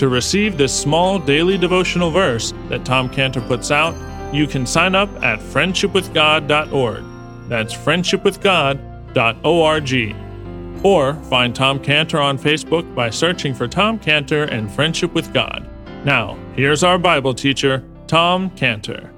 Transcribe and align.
To 0.00 0.08
receive 0.08 0.56
this 0.56 0.72
small 0.72 1.18
daily 1.18 1.58
devotional 1.58 2.10
verse 2.10 2.54
that 2.70 2.86
Tom 2.86 3.10
Cantor 3.10 3.42
puts 3.42 3.70
out, 3.70 3.94
you 4.34 4.46
can 4.46 4.64
sign 4.64 4.94
up 4.94 5.10
at 5.22 5.40
friendshipwithgod.org. 5.40 7.04
That's 7.50 7.74
friendshipwithgod.org. 7.74 10.16
Or 10.82 11.14
find 11.28 11.54
Tom 11.54 11.78
Cantor 11.80 12.18
on 12.18 12.38
Facebook 12.38 12.94
by 12.94 13.10
searching 13.10 13.52
for 13.52 13.68
Tom 13.68 13.98
Cantor 13.98 14.44
and 14.44 14.72
Friendship 14.72 15.12
with 15.12 15.34
God. 15.34 15.68
Now, 16.06 16.38
here's 16.56 16.82
our 16.82 16.96
Bible 16.96 17.34
teacher, 17.34 17.84
Tom 18.06 18.48
Cantor. 18.52 19.12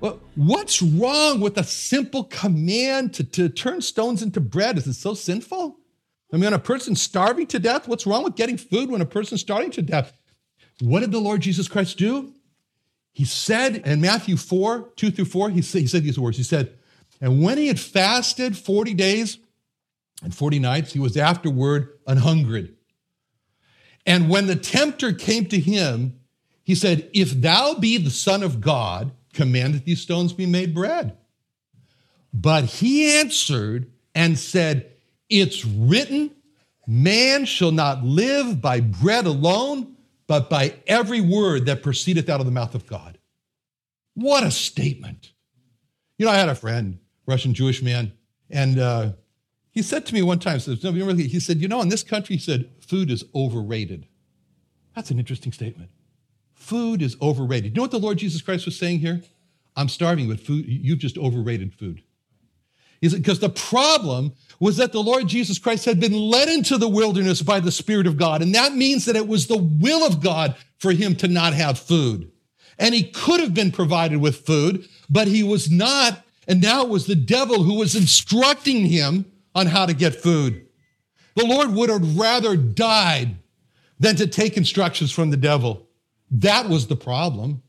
Well, 0.00 0.20
what's 0.34 0.82
wrong 0.82 1.40
with 1.40 1.56
a 1.56 1.64
simple 1.64 2.24
command 2.24 3.14
to, 3.14 3.24
to 3.24 3.48
turn 3.48 3.80
stones 3.80 4.22
into 4.22 4.40
bread? 4.40 4.76
Is 4.76 4.86
it 4.86 4.92
so 4.92 5.14
sinful? 5.14 5.78
I 6.32 6.38
mean, 6.38 6.52
a 6.52 6.58
person 6.58 6.94
starving 6.94 7.46
to 7.48 7.58
death, 7.58 7.86
what's 7.86 8.06
wrong 8.06 8.24
with 8.24 8.36
getting 8.36 8.56
food 8.56 8.90
when 8.90 9.02
a 9.02 9.06
person's 9.06 9.42
starving 9.42 9.70
to 9.72 9.82
death? 9.82 10.16
What 10.80 11.00
did 11.00 11.12
the 11.12 11.20
Lord 11.20 11.42
Jesus 11.42 11.68
Christ 11.68 11.98
do? 11.98 12.32
He 13.12 13.24
said 13.24 13.86
in 13.86 14.00
Matthew 14.00 14.38
4, 14.38 14.92
2 14.96 15.10
through 15.10 15.26
4, 15.26 15.50
he 15.50 15.60
said, 15.60 15.82
he 15.82 15.86
said 15.86 16.02
these 16.02 16.18
words. 16.18 16.38
He 16.38 16.42
said, 16.42 16.72
And 17.20 17.42
when 17.42 17.58
he 17.58 17.68
had 17.68 17.78
fasted 17.78 18.56
40 18.56 18.94
days 18.94 19.38
and 20.22 20.34
40 20.34 20.58
nights, 20.58 20.92
he 20.92 20.98
was 20.98 21.16
afterward 21.16 21.98
unhungered. 22.08 22.74
And 24.06 24.30
when 24.30 24.46
the 24.46 24.56
tempter 24.56 25.12
came 25.12 25.46
to 25.46 25.60
him, 25.60 26.18
he 26.64 26.74
said, 26.74 27.10
If 27.12 27.32
thou 27.32 27.74
be 27.74 27.98
the 27.98 28.10
Son 28.10 28.42
of 28.42 28.60
God, 28.60 29.12
command 29.34 29.74
that 29.74 29.84
these 29.84 30.00
stones 30.00 30.32
be 30.32 30.46
made 30.46 30.74
bread. 30.74 31.16
But 32.32 32.64
he 32.64 33.18
answered 33.18 33.90
and 34.14 34.38
said, 34.38 34.91
it's 35.32 35.64
written, 35.64 36.30
man 36.86 37.44
shall 37.44 37.72
not 37.72 38.04
live 38.04 38.60
by 38.60 38.80
bread 38.80 39.26
alone, 39.26 39.96
but 40.26 40.50
by 40.50 40.74
every 40.86 41.20
word 41.20 41.66
that 41.66 41.82
proceedeth 41.82 42.28
out 42.28 42.40
of 42.40 42.46
the 42.46 42.52
mouth 42.52 42.74
of 42.74 42.86
God. 42.86 43.18
What 44.14 44.44
a 44.44 44.50
statement. 44.50 45.32
You 46.18 46.26
know, 46.26 46.32
I 46.32 46.36
had 46.36 46.48
a 46.48 46.54
friend, 46.54 46.98
Russian 47.26 47.54
Jewish 47.54 47.82
man, 47.82 48.12
and 48.50 48.78
uh, 48.78 49.12
he 49.70 49.80
said 49.82 50.04
to 50.06 50.14
me 50.14 50.20
one 50.20 50.38
time, 50.38 50.58
he 50.58 51.40
said, 51.40 51.60
You 51.60 51.68
know, 51.68 51.80
in 51.80 51.88
this 51.88 52.02
country, 52.02 52.36
he 52.36 52.42
said, 52.42 52.70
food 52.80 53.10
is 53.10 53.24
overrated. 53.34 54.06
That's 54.94 55.10
an 55.10 55.18
interesting 55.18 55.52
statement. 55.52 55.90
Food 56.52 57.00
is 57.00 57.16
overrated. 57.22 57.72
You 57.72 57.76
know 57.76 57.82
what 57.82 57.90
the 57.90 57.98
Lord 57.98 58.18
Jesus 58.18 58.42
Christ 58.42 58.66
was 58.66 58.78
saying 58.78 59.00
here? 59.00 59.22
I'm 59.74 59.88
starving, 59.88 60.28
but 60.28 60.40
food, 60.40 60.66
you've 60.68 60.98
just 60.98 61.16
overrated 61.16 61.74
food. 61.74 62.02
Because 63.02 63.40
the 63.40 63.50
problem 63.50 64.32
was 64.60 64.76
that 64.76 64.92
the 64.92 65.02
Lord 65.02 65.26
Jesus 65.26 65.58
Christ 65.58 65.84
had 65.84 65.98
been 65.98 66.12
led 66.12 66.48
into 66.48 66.78
the 66.78 66.88
wilderness 66.88 67.42
by 67.42 67.58
the 67.58 67.72
Spirit 67.72 68.06
of 68.06 68.16
God. 68.16 68.42
And 68.42 68.54
that 68.54 68.74
means 68.74 69.04
that 69.06 69.16
it 69.16 69.26
was 69.26 69.48
the 69.48 69.58
will 69.58 70.06
of 70.06 70.22
God 70.22 70.54
for 70.78 70.92
him 70.92 71.16
to 71.16 71.26
not 71.26 71.52
have 71.52 71.78
food. 71.78 72.30
And 72.78 72.94
he 72.94 73.10
could 73.10 73.40
have 73.40 73.54
been 73.54 73.72
provided 73.72 74.20
with 74.20 74.46
food, 74.46 74.88
but 75.10 75.26
he 75.26 75.42
was 75.42 75.68
not. 75.70 76.24
And 76.46 76.62
now 76.62 76.82
it 76.82 76.88
was 76.88 77.06
the 77.06 77.16
devil 77.16 77.64
who 77.64 77.74
was 77.74 77.96
instructing 77.96 78.86
him 78.86 79.24
on 79.52 79.66
how 79.66 79.84
to 79.84 79.94
get 79.94 80.14
food. 80.14 80.66
The 81.34 81.46
Lord 81.46 81.70
would 81.70 81.90
have 81.90 82.16
rather 82.16 82.56
died 82.56 83.36
than 83.98 84.14
to 84.16 84.26
take 84.28 84.56
instructions 84.56 85.10
from 85.10 85.30
the 85.30 85.36
devil. 85.36 85.88
That 86.30 86.68
was 86.68 86.86
the 86.86 86.96
problem. 86.96 87.62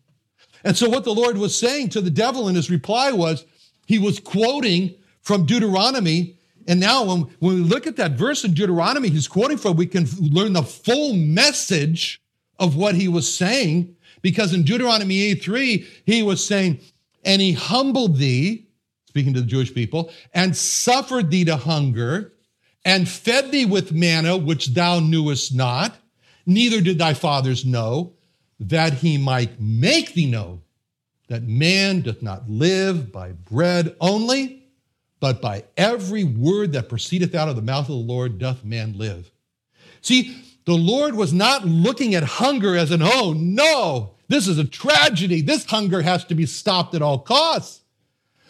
And 0.64 0.78
so, 0.78 0.90
what 0.90 1.04
the 1.04 1.14
Lord 1.14 1.38
was 1.38 1.58
saying 1.58 1.90
to 1.90 2.02
the 2.02 2.10
devil 2.10 2.48
in 2.48 2.56
his 2.56 2.70
reply 2.70 3.12
was, 3.12 3.46
he 3.86 4.00
was 4.00 4.20
quoting 4.20 4.96
from 5.24 5.46
Deuteronomy. 5.46 6.38
And 6.68 6.80
now, 6.80 7.04
when, 7.04 7.22
when 7.40 7.56
we 7.56 7.62
look 7.62 7.88
at 7.88 7.96
that 7.96 8.12
verse 8.12 8.44
in 8.44 8.54
Deuteronomy 8.54 9.10
he's 9.10 9.28
quoting 9.28 9.58
from, 9.58 9.76
we 9.76 9.88
can 9.88 10.08
learn 10.20 10.54
the 10.54 10.64
full 10.64 11.14
message 11.14 12.22
of 12.60 12.76
what 12.76 12.96
he 12.96 13.08
was 13.08 13.34
saying. 13.34 13.96
Because 14.22 14.54
in 14.54 14.64
Deuteronomy 14.64 15.22
8 15.24 15.44
3, 15.44 15.88
he 16.06 16.24
was 16.24 16.46
saying, 16.46 16.80
And 17.26 17.42
he 17.42 17.54
humbled 17.54 18.18
thee, 18.18 18.68
speaking 19.08 19.34
to 19.34 19.42
the 19.42 19.48
Jewish 19.48 19.74
people, 19.74 20.12
and 20.34 20.56
suffered 20.56 21.32
thee 21.32 21.46
to 21.46 21.58
hunger, 21.58 22.34
and 22.86 23.10
fed 23.10 23.52
thee 23.52 23.66
with 23.66 23.92
manna 23.92 24.38
which 24.38 24.74
thou 24.74 25.00
knewest 25.00 25.54
not, 25.54 25.98
neither 26.46 26.80
did 26.80 26.98
thy 26.98 27.14
fathers 27.14 27.66
know, 27.66 28.14
that 28.60 28.94
he 28.94 29.18
might 29.18 29.60
make 29.60 30.14
thee 30.14 30.30
know 30.30 30.62
that 31.28 31.44
man 31.44 32.02
doth 32.02 32.22
not 32.22 32.50
live 32.50 33.12
by 33.12 33.32
bread 33.32 33.96
only 34.00 34.63
but 35.24 35.42
by 35.42 35.64
every 35.78 36.26
word 36.26 36.74
that 36.74 36.90
proceedeth 36.90 37.34
out 37.34 37.48
of 37.48 37.56
the 37.56 37.62
mouth 37.62 37.86
of 37.86 37.96
the 37.96 38.14
Lord 38.14 38.40
doth 38.40 38.66
man 38.66 38.98
live. 38.98 39.32
See, 40.02 40.44
the 40.66 40.74
Lord 40.74 41.16
was 41.16 41.32
not 41.32 41.64
looking 41.64 42.14
at 42.14 42.24
hunger 42.24 42.76
as 42.76 42.92
an, 42.92 43.00
oh 43.02 43.34
no, 43.34 44.16
this 44.28 44.50
is 44.50 44.58
a 44.58 44.66
tragedy. 44.66 45.40
This 45.40 45.64
hunger 45.64 46.02
has 46.02 46.26
to 46.26 46.36
be 46.36 46.46
stopped 46.46 46.94
at 46.94 47.02
all 47.02 47.20
costs. 47.20 47.84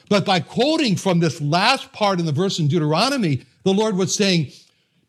But 0.09 0.25
by 0.25 0.39
quoting 0.39 0.95
from 0.95 1.19
this 1.19 1.39
last 1.39 1.93
part 1.93 2.19
in 2.19 2.25
the 2.25 2.31
verse 2.31 2.57
in 2.57 2.67
Deuteronomy, 2.67 3.45
the 3.61 3.71
Lord 3.71 3.95
was 3.95 4.15
saying, 4.15 4.45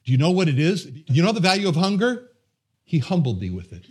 Do 0.04 0.12
you 0.12 0.18
know 0.18 0.32
what 0.32 0.48
it 0.48 0.58
is? 0.58 0.84
Do 0.84 1.14
you 1.14 1.22
know 1.22 1.32
the 1.32 1.40
value 1.40 1.66
of 1.66 1.76
hunger? 1.76 2.28
He 2.84 2.98
humbled 2.98 3.40
thee 3.40 3.48
with 3.48 3.72
it. 3.72 3.86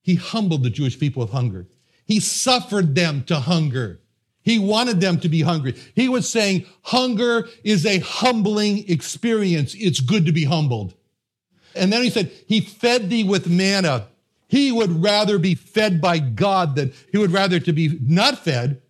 He 0.00 0.14
humbled 0.14 0.62
the 0.62 0.70
Jewish 0.70 0.96
people 0.96 1.22
with 1.22 1.32
hunger. 1.32 1.66
He 2.04 2.20
suffered 2.20 2.94
them 2.94 3.24
to 3.24 3.40
hunger. 3.40 3.98
He 4.42 4.58
wanted 4.58 5.00
them 5.00 5.20
to 5.20 5.28
be 5.28 5.42
hungry. 5.42 5.76
He 5.94 6.08
was 6.08 6.28
saying 6.28 6.66
hunger 6.82 7.48
is 7.62 7.84
a 7.84 7.98
humbling 7.98 8.88
experience. 8.88 9.74
It's 9.74 10.00
good 10.00 10.26
to 10.26 10.32
be 10.32 10.44
humbled. 10.44 10.94
And 11.74 11.92
then 11.92 12.02
he 12.02 12.10
said, 12.10 12.32
He 12.46 12.60
fed 12.60 13.10
thee 13.10 13.24
with 13.24 13.48
manna. 13.48 14.06
He 14.48 14.72
would 14.72 15.02
rather 15.02 15.38
be 15.38 15.54
fed 15.54 16.00
by 16.00 16.18
God 16.18 16.74
than 16.74 16.92
he 17.12 17.18
would 17.18 17.30
rather 17.30 17.60
to 17.60 17.72
be 17.72 17.98
not 18.02 18.38
fed 18.38 18.82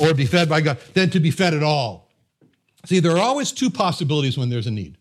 or 0.00 0.12
be 0.12 0.26
fed 0.26 0.48
by 0.48 0.60
God 0.60 0.78
than 0.94 1.10
to 1.10 1.20
be 1.20 1.30
fed 1.30 1.54
at 1.54 1.62
all. 1.62 2.10
See, 2.86 2.98
there 2.98 3.12
are 3.12 3.22
always 3.22 3.52
two 3.52 3.70
possibilities 3.70 4.36
when 4.36 4.50
there's 4.50 4.66
a 4.66 4.72
need. 4.72 4.98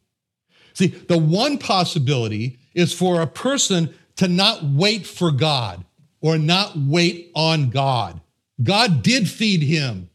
See, 0.74 0.88
the 0.88 1.18
one 1.18 1.58
possibility 1.58 2.60
is 2.74 2.94
for 2.94 3.22
a 3.22 3.28
person 3.28 3.94
to 4.18 4.28
not 4.28 4.64
wait 4.64 5.06
for 5.06 5.32
God 5.32 5.84
or 6.22 6.38
not 6.38 6.74
wait 6.78 7.32
on 7.36 7.70
God. 7.70 8.22
God 8.62 9.02
did 9.02 9.30
feed 9.30 9.64
him, 9.64 10.10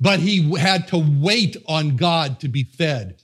but 0.00 0.20
he 0.20 0.54
had 0.56 0.88
to 0.88 0.98
wait 0.98 1.56
on 1.66 1.96
God 1.96 2.40
to 2.40 2.48
be 2.48 2.64
fed. 2.64 3.22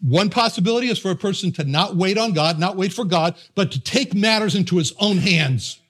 One 0.00 0.30
possibility 0.30 0.88
is 0.88 0.98
for 0.98 1.10
a 1.10 1.16
person 1.16 1.52
to 1.52 1.64
not 1.64 1.96
wait 1.96 2.18
on 2.18 2.32
God, 2.32 2.58
not 2.58 2.76
wait 2.76 2.92
for 2.92 3.04
God, 3.04 3.36
but 3.54 3.72
to 3.72 3.80
take 3.80 4.14
matters 4.14 4.54
into 4.54 4.76
his 4.76 4.92
own 4.98 5.18
hands 5.18 5.80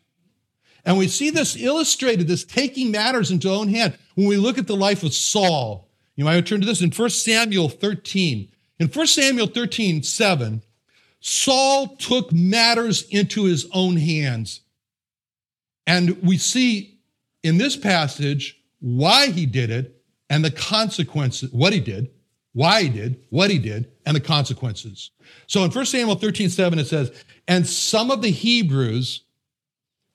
And 0.88 0.96
we 0.96 1.08
see 1.08 1.28
this 1.28 1.54
illustrated, 1.54 2.28
this 2.28 2.44
taking 2.44 2.90
matters 2.90 3.30
into 3.30 3.50
own 3.50 3.68
hand, 3.68 3.98
when 4.14 4.26
we 4.26 4.38
look 4.38 4.56
at 4.56 4.66
the 4.66 4.76
life 4.76 5.02
of 5.02 5.12
Saul. 5.12 5.86
You 6.16 6.24
might 6.24 6.46
turn 6.46 6.60
to 6.60 6.66
this 6.66 6.80
in 6.80 6.90
1 6.90 7.10
Samuel 7.10 7.68
13. 7.68 8.48
In 8.78 8.88
1 8.88 9.06
Samuel 9.06 9.48
13, 9.48 10.02
7, 10.02 10.62
Saul 11.20 11.88
took 11.96 12.32
matters 12.32 13.02
into 13.10 13.44
his 13.44 13.66
own 13.74 13.98
hands. 13.98 14.62
And 15.86 16.22
we 16.22 16.38
see 16.38 16.97
in 17.42 17.58
this 17.58 17.76
passage 17.76 18.60
why 18.80 19.28
he 19.28 19.46
did 19.46 19.70
it 19.70 20.02
and 20.30 20.44
the 20.44 20.50
consequences, 20.50 21.50
what 21.52 21.72
he 21.72 21.80
did, 21.80 22.10
why 22.52 22.82
he 22.82 22.88
did, 22.88 23.24
what 23.30 23.50
he 23.50 23.58
did, 23.58 23.90
and 24.06 24.16
the 24.16 24.20
consequences. 24.20 25.10
So 25.46 25.64
in 25.64 25.70
1 25.70 25.86
Samuel 25.86 26.16
13, 26.16 26.48
7, 26.48 26.78
it 26.78 26.86
says, 26.86 27.24
And 27.46 27.66
some 27.66 28.10
of 28.10 28.22
the 28.22 28.30
Hebrews 28.30 29.22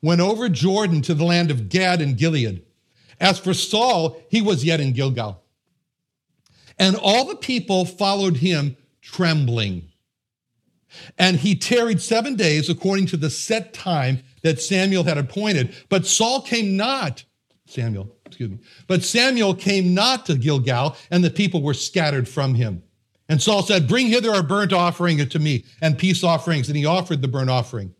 went 0.01 0.21
over 0.21 0.49
Jordan 0.49 1.01
to 1.03 1.13
the 1.13 1.23
land 1.23 1.51
of 1.51 1.69
Gad 1.69 2.01
and 2.01 2.17
Gilead. 2.17 2.63
As 3.19 3.39
for 3.39 3.53
Saul, 3.53 4.21
he 4.29 4.41
was 4.41 4.65
yet 4.65 4.81
in 4.81 4.93
Gilgal. 4.93 5.41
And 6.77 6.95
all 6.95 7.25
the 7.25 7.35
people 7.35 7.85
followed 7.85 8.37
him 8.37 8.75
trembling. 9.01 9.89
And 11.17 11.37
he 11.37 11.55
tarried 11.55 12.01
seven 12.01 12.35
days 12.35 12.69
according 12.69 13.07
to 13.07 13.17
the 13.17 13.29
set 13.29 13.73
time 13.73 14.23
that 14.43 14.61
Samuel 14.61 15.03
had 15.03 15.17
appointed. 15.17 15.75
But 15.89 16.05
Saul 16.05 16.41
came 16.41 16.77
not, 16.77 17.23
Samuel, 17.65 18.15
excuse 18.25 18.51
me, 18.51 18.59
but 18.87 19.03
Samuel 19.03 19.55
came 19.55 19.93
not 19.93 20.25
to 20.27 20.35
Gilgal, 20.35 20.95
and 21.09 21.23
the 21.23 21.31
people 21.31 21.61
were 21.61 21.73
scattered 21.73 22.29
from 22.29 22.55
him. 22.55 22.83
And 23.29 23.41
Saul 23.41 23.63
said, 23.63 23.87
Bring 23.87 24.07
hither 24.07 24.33
a 24.33 24.43
burnt 24.43 24.73
offering 24.73 25.27
to 25.27 25.39
me 25.39 25.65
and 25.81 25.97
peace 25.97 26.23
offerings. 26.23 26.67
And 26.67 26.77
he 26.77 26.85
offered 26.85 27.21
the 27.21 27.27
burnt 27.27 27.49
offering. 27.49 27.95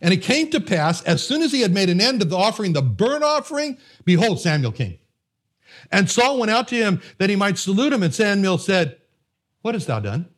And 0.00 0.12
it 0.12 0.18
came 0.18 0.50
to 0.50 0.60
pass, 0.60 1.02
as 1.02 1.26
soon 1.26 1.42
as 1.42 1.50
he 1.50 1.60
had 1.60 1.72
made 1.72 1.88
an 1.88 2.00
end 2.00 2.22
of 2.22 2.30
the 2.30 2.36
offering, 2.36 2.72
the 2.72 2.82
burnt 2.82 3.24
offering, 3.24 3.78
behold, 4.04 4.40
Samuel 4.40 4.72
came. 4.72 4.98
And 5.90 6.10
Saul 6.10 6.38
went 6.38 6.50
out 6.50 6.68
to 6.68 6.76
him 6.76 7.00
that 7.18 7.30
he 7.30 7.36
might 7.36 7.58
salute 7.58 7.92
him. 7.92 8.02
And 8.02 8.14
Samuel 8.14 8.58
said, 8.58 8.98
What 9.62 9.74
hast 9.74 9.86
thou 9.86 10.00
done? 10.00 10.28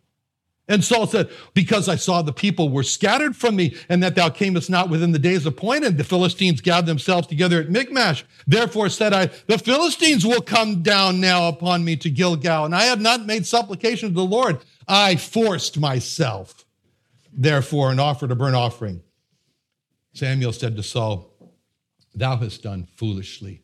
And 0.69 0.85
Saul 0.85 1.07
said, 1.07 1.31
Because 1.55 1.89
I 1.89 1.95
saw 1.95 2.23
the 2.23 2.33
people 2.33 2.69
were 2.69 2.83
scattered 2.83 3.37
from 3.37 3.55
me, 3.55 3.77
and 3.89 4.03
that 4.03 4.17
thou 4.17 4.29
camest 4.31 4.69
not 4.69 4.91
within 4.91 5.13
the 5.13 5.19
days 5.19 5.47
appointed, 5.47 5.97
the 5.97 6.05
Philistines 6.05 6.61
gathered 6.61 6.87
themselves 6.87 7.29
together 7.29 7.61
at 7.61 7.71
Michmash. 7.71 8.25
Therefore 8.47 8.89
said 8.89 9.13
I, 9.13 9.27
The 9.47 9.59
Philistines 9.59 10.27
will 10.27 10.43
come 10.43 10.83
down 10.83 11.21
now 11.21 11.49
upon 11.49 11.85
me 11.85 11.97
to 11.97 12.11
Gilgal, 12.11 12.65
and 12.65 12.75
I 12.75 12.85
have 12.85 13.01
not 13.01 13.27
made 13.27 13.47
supplication 13.47 14.09
to 14.09 14.15
the 14.15 14.25
Lord. 14.25 14.59
I 14.89 15.17
forced 15.17 15.79
myself, 15.79 16.65
therefore, 17.33 17.93
and 17.93 18.01
offered 18.01 18.33
a 18.33 18.37
burnt 18.37 18.57
offering. 18.57 19.03
Samuel 20.15 20.53
said 20.53 20.77
to 20.77 20.83
Saul, 20.83 21.33
Thou 22.15 22.37
hast 22.39 22.63
done 22.63 22.89
foolishly. 22.97 23.63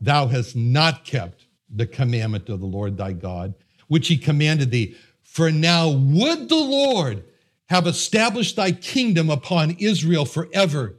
Thou 0.00 0.26
hast 0.26 0.56
not 0.56 1.04
kept 1.04 1.46
the 1.70 1.86
commandment 1.86 2.48
of 2.50 2.60
the 2.60 2.66
Lord 2.66 2.98
thy 2.98 3.12
God, 3.12 3.54
which 3.88 4.08
he 4.08 4.18
commanded 4.18 4.70
thee 4.70 4.96
for 5.32 5.50
now 5.50 5.88
would 5.88 6.50
the 6.50 6.54
Lord 6.54 7.24
have 7.70 7.86
established 7.86 8.56
thy 8.56 8.70
kingdom 8.70 9.30
upon 9.30 9.76
Israel 9.78 10.26
forever. 10.26 10.96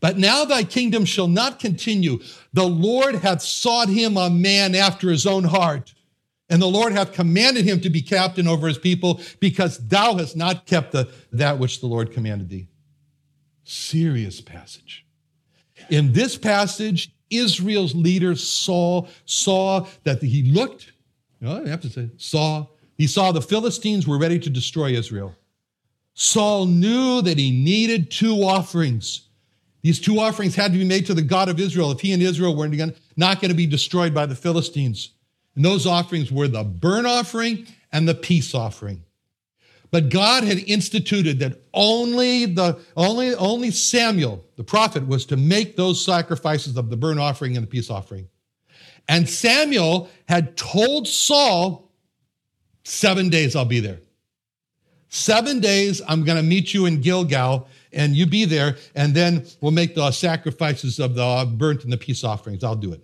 But 0.00 0.18
now 0.18 0.44
thy 0.44 0.64
kingdom 0.64 1.04
shall 1.04 1.28
not 1.28 1.60
continue. 1.60 2.18
The 2.52 2.66
Lord 2.66 3.14
hath 3.14 3.40
sought 3.40 3.88
him 3.88 4.16
a 4.16 4.30
man 4.30 4.74
after 4.74 5.10
his 5.10 5.28
own 5.28 5.44
heart. 5.44 5.94
And 6.50 6.60
the 6.60 6.66
Lord 6.66 6.92
hath 6.92 7.12
commanded 7.12 7.66
him 7.66 7.80
to 7.82 7.88
be 7.88 8.02
captain 8.02 8.48
over 8.48 8.66
his 8.66 8.78
people 8.78 9.20
because 9.38 9.78
thou 9.86 10.16
hast 10.16 10.36
not 10.36 10.66
kept 10.66 10.90
the, 10.90 11.08
that 11.30 11.60
which 11.60 11.78
the 11.78 11.86
Lord 11.86 12.10
commanded 12.10 12.48
thee. 12.48 12.66
Serious 13.62 14.40
passage. 14.40 15.06
In 15.88 16.12
this 16.12 16.36
passage, 16.36 17.12
Israel's 17.30 17.94
leader 17.94 18.34
Saul 18.34 19.08
saw 19.24 19.86
that 20.02 20.20
he 20.20 20.50
looked, 20.50 20.90
you 21.40 21.46
know, 21.46 21.62
I 21.64 21.68
have 21.68 21.82
to 21.82 21.90
say, 21.90 22.10
saw 22.16 22.66
he 22.98 23.06
saw 23.06 23.30
the 23.30 23.40
Philistines 23.40 24.06
were 24.06 24.18
ready 24.18 24.40
to 24.40 24.50
destroy 24.50 24.90
Israel. 24.90 25.34
Saul 26.14 26.66
knew 26.66 27.22
that 27.22 27.38
he 27.38 27.52
needed 27.52 28.10
two 28.10 28.42
offerings. 28.42 29.28
These 29.82 30.00
two 30.00 30.18
offerings 30.18 30.56
had 30.56 30.72
to 30.72 30.78
be 30.78 30.84
made 30.84 31.06
to 31.06 31.14
the 31.14 31.22
God 31.22 31.48
of 31.48 31.60
Israel 31.60 31.92
if 31.92 32.00
he 32.00 32.12
and 32.12 32.20
Israel 32.20 32.56
were 32.56 32.68
not 33.16 33.40
going 33.40 33.50
to 33.50 33.56
be 33.56 33.66
destroyed 33.66 34.12
by 34.12 34.26
the 34.26 34.34
Philistines. 34.34 35.10
And 35.54 35.64
those 35.64 35.86
offerings 35.86 36.32
were 36.32 36.48
the 36.48 36.64
burnt 36.64 37.06
offering 37.06 37.68
and 37.92 38.08
the 38.08 38.16
peace 38.16 38.52
offering. 38.52 39.04
But 39.92 40.08
God 40.08 40.42
had 40.42 40.58
instituted 40.58 41.38
that 41.38 41.62
only 41.72 42.46
the 42.46 42.78
only 42.96 43.34
only 43.36 43.70
Samuel, 43.70 44.44
the 44.56 44.64
prophet, 44.64 45.06
was 45.06 45.24
to 45.26 45.36
make 45.36 45.76
those 45.76 46.04
sacrifices 46.04 46.76
of 46.76 46.90
the 46.90 46.96
burnt 46.96 47.20
offering 47.20 47.56
and 47.56 47.64
the 47.64 47.70
peace 47.70 47.90
offering. 47.90 48.28
And 49.08 49.28
Samuel 49.28 50.10
had 50.28 50.56
told 50.56 51.08
Saul 51.08 51.87
Seven 52.84 53.28
days 53.28 53.54
I'll 53.54 53.64
be 53.64 53.80
there. 53.80 54.00
Seven 55.08 55.60
days 55.60 56.02
I'm 56.06 56.24
going 56.24 56.36
to 56.36 56.42
meet 56.42 56.74
you 56.74 56.86
in 56.86 57.00
Gilgal 57.00 57.68
and 57.92 58.14
you 58.14 58.26
be 58.26 58.44
there, 58.44 58.76
and 58.94 59.14
then 59.14 59.46
we'll 59.60 59.72
make 59.72 59.94
the 59.94 60.10
sacrifices 60.10 60.98
of 60.98 61.14
the 61.14 61.50
burnt 61.56 61.84
and 61.84 61.92
the 61.92 61.96
peace 61.96 62.22
offerings. 62.22 62.62
I'll 62.62 62.76
do 62.76 62.92
it. 62.92 63.02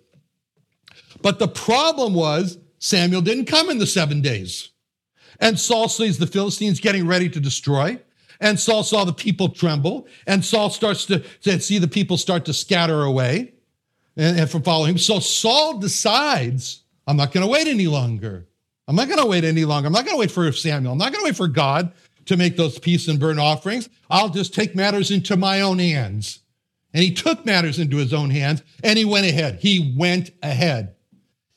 But 1.22 1.38
the 1.38 1.48
problem 1.48 2.12
was 2.12 2.58
Samuel 2.78 3.22
didn't 3.22 3.46
come 3.46 3.70
in 3.70 3.78
the 3.78 3.86
seven 3.86 4.20
days. 4.20 4.70
And 5.40 5.58
Saul 5.58 5.88
sees 5.88 6.18
the 6.18 6.26
Philistines 6.26 6.80
getting 6.80 7.06
ready 7.06 7.30
to 7.30 7.40
destroy. 7.40 7.98
And 8.40 8.60
Saul 8.60 8.82
saw 8.82 9.04
the 9.04 9.12
people 9.12 9.48
tremble. 9.48 10.06
And 10.26 10.44
Saul 10.44 10.68
starts 10.68 11.06
to, 11.06 11.24
see 11.60 11.78
the 11.78 11.88
people 11.88 12.18
start 12.18 12.44
to 12.44 12.52
scatter 12.52 13.02
away 13.02 13.54
and 14.16 14.48
from 14.50 14.62
following 14.62 14.90
him. 14.90 14.98
So 14.98 15.18
Saul 15.18 15.78
decides, 15.78 16.82
I'm 17.06 17.16
not 17.16 17.32
going 17.32 17.44
to 17.44 17.50
wait 17.50 17.66
any 17.66 17.86
longer. 17.86 18.46
I'm 18.86 18.96
not 18.96 19.08
going 19.08 19.20
to 19.20 19.26
wait 19.26 19.44
any 19.44 19.64
longer. 19.64 19.86
I'm 19.86 19.92
not 19.92 20.04
going 20.04 20.16
to 20.16 20.20
wait 20.20 20.30
for 20.30 20.50
Samuel. 20.52 20.92
I'm 20.92 20.98
not 20.98 21.12
going 21.12 21.24
to 21.24 21.28
wait 21.28 21.36
for 21.36 21.48
God 21.48 21.92
to 22.26 22.36
make 22.36 22.56
those 22.56 22.78
peace 22.78 23.08
and 23.08 23.18
burnt 23.18 23.38
offerings. 23.38 23.88
I'll 24.10 24.28
just 24.28 24.54
take 24.54 24.74
matters 24.74 25.10
into 25.10 25.36
my 25.36 25.60
own 25.60 25.78
hands. 25.78 26.40
And 26.92 27.02
he 27.02 27.12
took 27.12 27.44
matters 27.44 27.78
into 27.78 27.96
his 27.96 28.14
own 28.14 28.30
hands 28.30 28.62
and 28.82 28.98
he 28.98 29.04
went 29.04 29.26
ahead. 29.26 29.58
He 29.60 29.94
went 29.96 30.30
ahead 30.42 30.94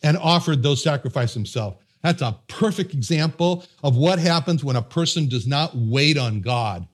and 0.02 0.18
offered 0.18 0.64
those 0.64 0.84
sacrifices 0.84 1.36
himself. 1.36 1.78
That's 2.02 2.22
a 2.22 2.40
perfect 2.48 2.94
example 2.94 3.66
of 3.84 3.98
what 3.98 4.20
happens 4.20 4.64
when 4.64 4.76
a 4.76 4.82
person 4.82 5.28
does 5.28 5.46
not 5.46 5.72
wait 5.76 6.18
on 6.18 6.42
God 6.42 6.88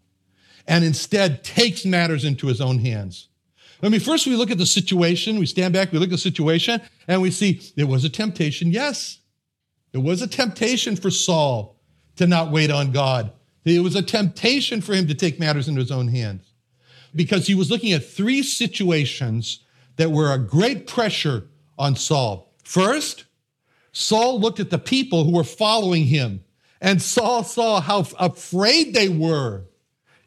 and 0.68 0.84
instead 0.84 1.44
takes 1.44 1.86
matters 1.86 2.26
into 2.26 2.48
his 2.48 2.62
own 2.62 2.80
hands. 2.80 3.28
I 3.82 3.90
mean, 3.90 4.00
first 4.00 4.28
we 4.28 4.36
look 4.36 4.50
at 4.50 4.58
the 4.58 4.66
situation, 4.66 5.40
we 5.40 5.46
stand 5.46 5.74
back, 5.74 5.92
we 5.92 6.00
look 6.00 6.08
at 6.08 6.12
the 6.12 6.18
situation, 6.18 6.82
and 7.08 7.22
we 7.22 7.32
see 7.32 7.62
it 7.76 7.84
was 7.84 8.06
a 8.06 8.10
temptation, 8.10 8.72
yes. 8.72 9.20
It 9.94 10.00
was 10.00 10.22
a 10.22 10.28
temptation 10.28 10.96
for 10.96 11.12
Saul 11.12 11.80
to 12.16 12.28
not 12.28 12.52
wait 12.52 12.72
on 12.72 12.92
God. 12.92 13.32
It 13.64 13.82
was 13.82 13.96
a 13.96 14.02
temptation 14.02 14.82
for 14.82 14.94
him 14.94 15.08
to 15.08 15.14
take 15.14 15.40
matters 15.40 15.68
into 15.68 15.80
his 15.80 15.92
own 15.92 16.08
hands 16.08 16.54
because 17.16 17.48
he 17.48 17.56
was 17.56 17.70
looking 17.70 17.94
at 17.94 18.06
three 18.06 18.44
situations 18.44 19.60
that 19.96 20.12
were 20.12 20.34
a 20.34 20.40
great 20.40 20.88
pressure 20.88 21.48
on 21.78 21.96
Saul. 21.96 22.54
First, 22.64 23.26
Saul 23.92 24.40
looked 24.40 24.60
at 24.60 24.72
the 24.72 24.80
people 24.80 25.24
who 25.24 25.32
were 25.32 25.44
following 25.44 26.06
him, 26.06 26.44
and 26.82 27.02
Saul 27.02 27.44
saw 27.44 27.80
how 27.80 28.06
afraid 28.20 28.94
they 28.94 29.08
were. 29.08 29.66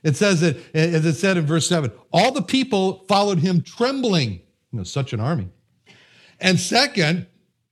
It 0.02 0.16
says 0.16 0.40
that, 0.40 0.56
as 0.74 1.04
it 1.04 1.14
said 1.14 1.36
in 1.36 1.46
verse 1.46 1.68
7, 1.68 1.90
all 2.12 2.30
the 2.30 2.42
people 2.42 3.04
followed 3.08 3.40
him 3.40 3.60
trembling. 3.62 4.34
You 4.70 4.78
know, 4.78 4.84
such 4.84 5.12
an 5.12 5.20
army. 5.20 5.48
And 6.40 6.60
second, 6.60 7.26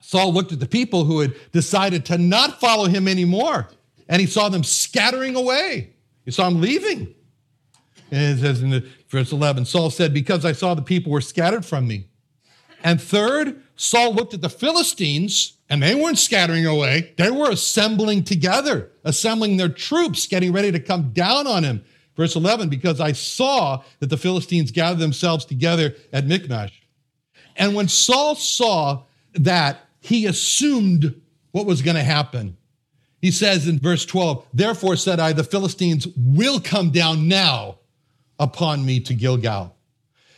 Saul 0.06 0.34
looked 0.34 0.52
at 0.52 0.60
the 0.60 0.66
people 0.66 1.04
who 1.04 1.20
had 1.20 1.34
decided 1.50 2.04
to 2.06 2.18
not 2.18 2.60
follow 2.60 2.84
him 2.84 3.08
anymore, 3.08 3.68
and 4.06 4.20
he 4.20 4.26
saw 4.26 4.50
them 4.50 4.62
scattering 4.62 5.34
away. 5.34 5.94
He 6.26 6.30
saw 6.30 6.44
them 6.44 6.60
leaving. 6.60 7.14
And 8.10 8.38
it 8.38 8.42
says 8.42 8.62
in 8.62 8.86
verse 9.08 9.32
11 9.32 9.64
Saul 9.64 9.88
said, 9.88 10.12
Because 10.12 10.44
I 10.44 10.52
saw 10.52 10.74
the 10.74 10.82
people 10.82 11.10
were 11.10 11.22
scattered 11.22 11.64
from 11.64 11.88
me. 11.88 12.06
And 12.82 13.00
third, 13.00 13.62
Saul 13.76 14.12
looked 14.12 14.34
at 14.34 14.42
the 14.42 14.50
Philistines, 14.50 15.54
and 15.70 15.82
they 15.82 15.94
weren't 15.94 16.18
scattering 16.18 16.66
away. 16.66 17.14
They 17.16 17.30
were 17.30 17.50
assembling 17.50 18.24
together, 18.24 18.92
assembling 19.04 19.56
their 19.56 19.70
troops, 19.70 20.26
getting 20.26 20.52
ready 20.52 20.70
to 20.70 20.80
come 20.80 21.12
down 21.14 21.46
on 21.46 21.64
him. 21.64 21.82
Verse 22.14 22.36
11, 22.36 22.68
because 22.68 23.00
I 23.00 23.12
saw 23.12 23.82
that 24.00 24.10
the 24.10 24.18
Philistines 24.18 24.70
gathered 24.70 24.98
themselves 24.98 25.46
together 25.46 25.96
at 26.12 26.26
Michmash. 26.26 26.82
And 27.56 27.74
when 27.74 27.88
Saul 27.88 28.34
saw 28.34 29.04
that, 29.32 29.80
he 30.04 30.26
assumed 30.26 31.18
what 31.52 31.64
was 31.64 31.80
going 31.80 31.96
to 31.96 32.02
happen. 32.02 32.58
He 33.22 33.30
says 33.30 33.66
in 33.66 33.78
verse 33.78 34.04
12, 34.04 34.46
Therefore 34.52 34.96
said 34.96 35.18
I, 35.18 35.32
the 35.32 35.42
Philistines 35.42 36.06
will 36.14 36.60
come 36.60 36.90
down 36.90 37.26
now 37.26 37.78
upon 38.38 38.84
me 38.84 39.00
to 39.00 39.14
Gilgal. 39.14 39.74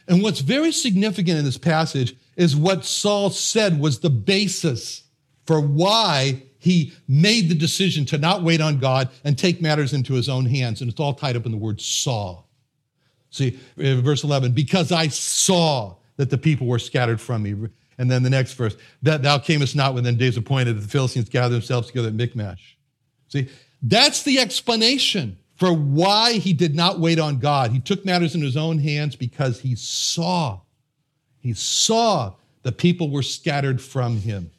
And 0.07 0.23
what's 0.23 0.39
very 0.39 0.71
significant 0.71 1.37
in 1.37 1.45
this 1.45 1.59
passage 1.59 2.15
is 2.37 2.55
what 2.55 2.85
Saul 2.85 3.31
said 3.31 3.81
was 3.81 3.99
the 3.99 4.11
basis 4.11 5.03
for 5.47 5.61
why 5.61 6.45
he 6.61 6.93
made 7.09 7.49
the 7.49 7.57
decision 7.57 8.05
to 8.07 8.19
not 8.19 8.45
wait 8.45 8.61
on 8.61 8.79
God 8.79 9.09
and 9.25 9.37
take 9.37 9.61
matters 9.61 9.93
into 9.93 10.15
his 10.15 10.29
own 10.29 10.47
hands. 10.47 10.81
And 10.81 10.89
it's 10.89 11.01
all 11.01 11.15
tied 11.15 11.35
up 11.35 11.45
in 11.45 11.51
the 11.51 11.59
word 11.59 11.81
saw. 11.81 12.45
See, 13.31 13.59
verse 13.77 14.23
11, 14.23 14.53
because 14.53 14.93
I 14.93 15.09
saw 15.09 15.97
that 16.19 16.31
the 16.31 16.39
people 16.39 16.69
were 16.69 16.79
scattered 16.79 17.21
from 17.21 17.43
me. 17.43 17.69
And 17.99 18.11
then 18.11 18.23
the 18.23 18.31
next 18.31 18.53
verse, 18.53 18.77
that 19.03 19.23
thou 19.23 19.39
camest 19.39 19.75
not 19.75 19.95
within 19.95 20.17
days 20.17 20.37
appointed, 20.37 20.77
that 20.77 20.81
the 20.83 20.89
Philistines 20.89 21.29
gather 21.29 21.55
themselves 21.55 21.89
together 21.89 22.09
at 22.09 22.15
Michmash. 22.15 22.77
See, 23.29 23.49
that's 23.83 24.23
the 24.23 24.39
explanation 24.39 25.39
for 25.57 25.73
why 25.73 26.35
he 26.35 26.53
did 26.53 26.75
not 26.75 27.01
wait 27.01 27.19
on 27.19 27.39
God. 27.39 27.71
He 27.71 27.81
took 27.81 28.05
matters 28.05 28.35
in 28.35 28.43
his 28.43 28.57
own 28.57 28.79
hands 28.79 29.17
because 29.17 29.61
he 29.61 29.75
saw, 29.75 30.61
he 31.39 31.55
saw 31.55 32.35
the 32.63 32.73
people 32.73 33.11
were 33.11 33.23
scattered 33.23 33.81
from 33.81 34.19
him, 34.19 34.51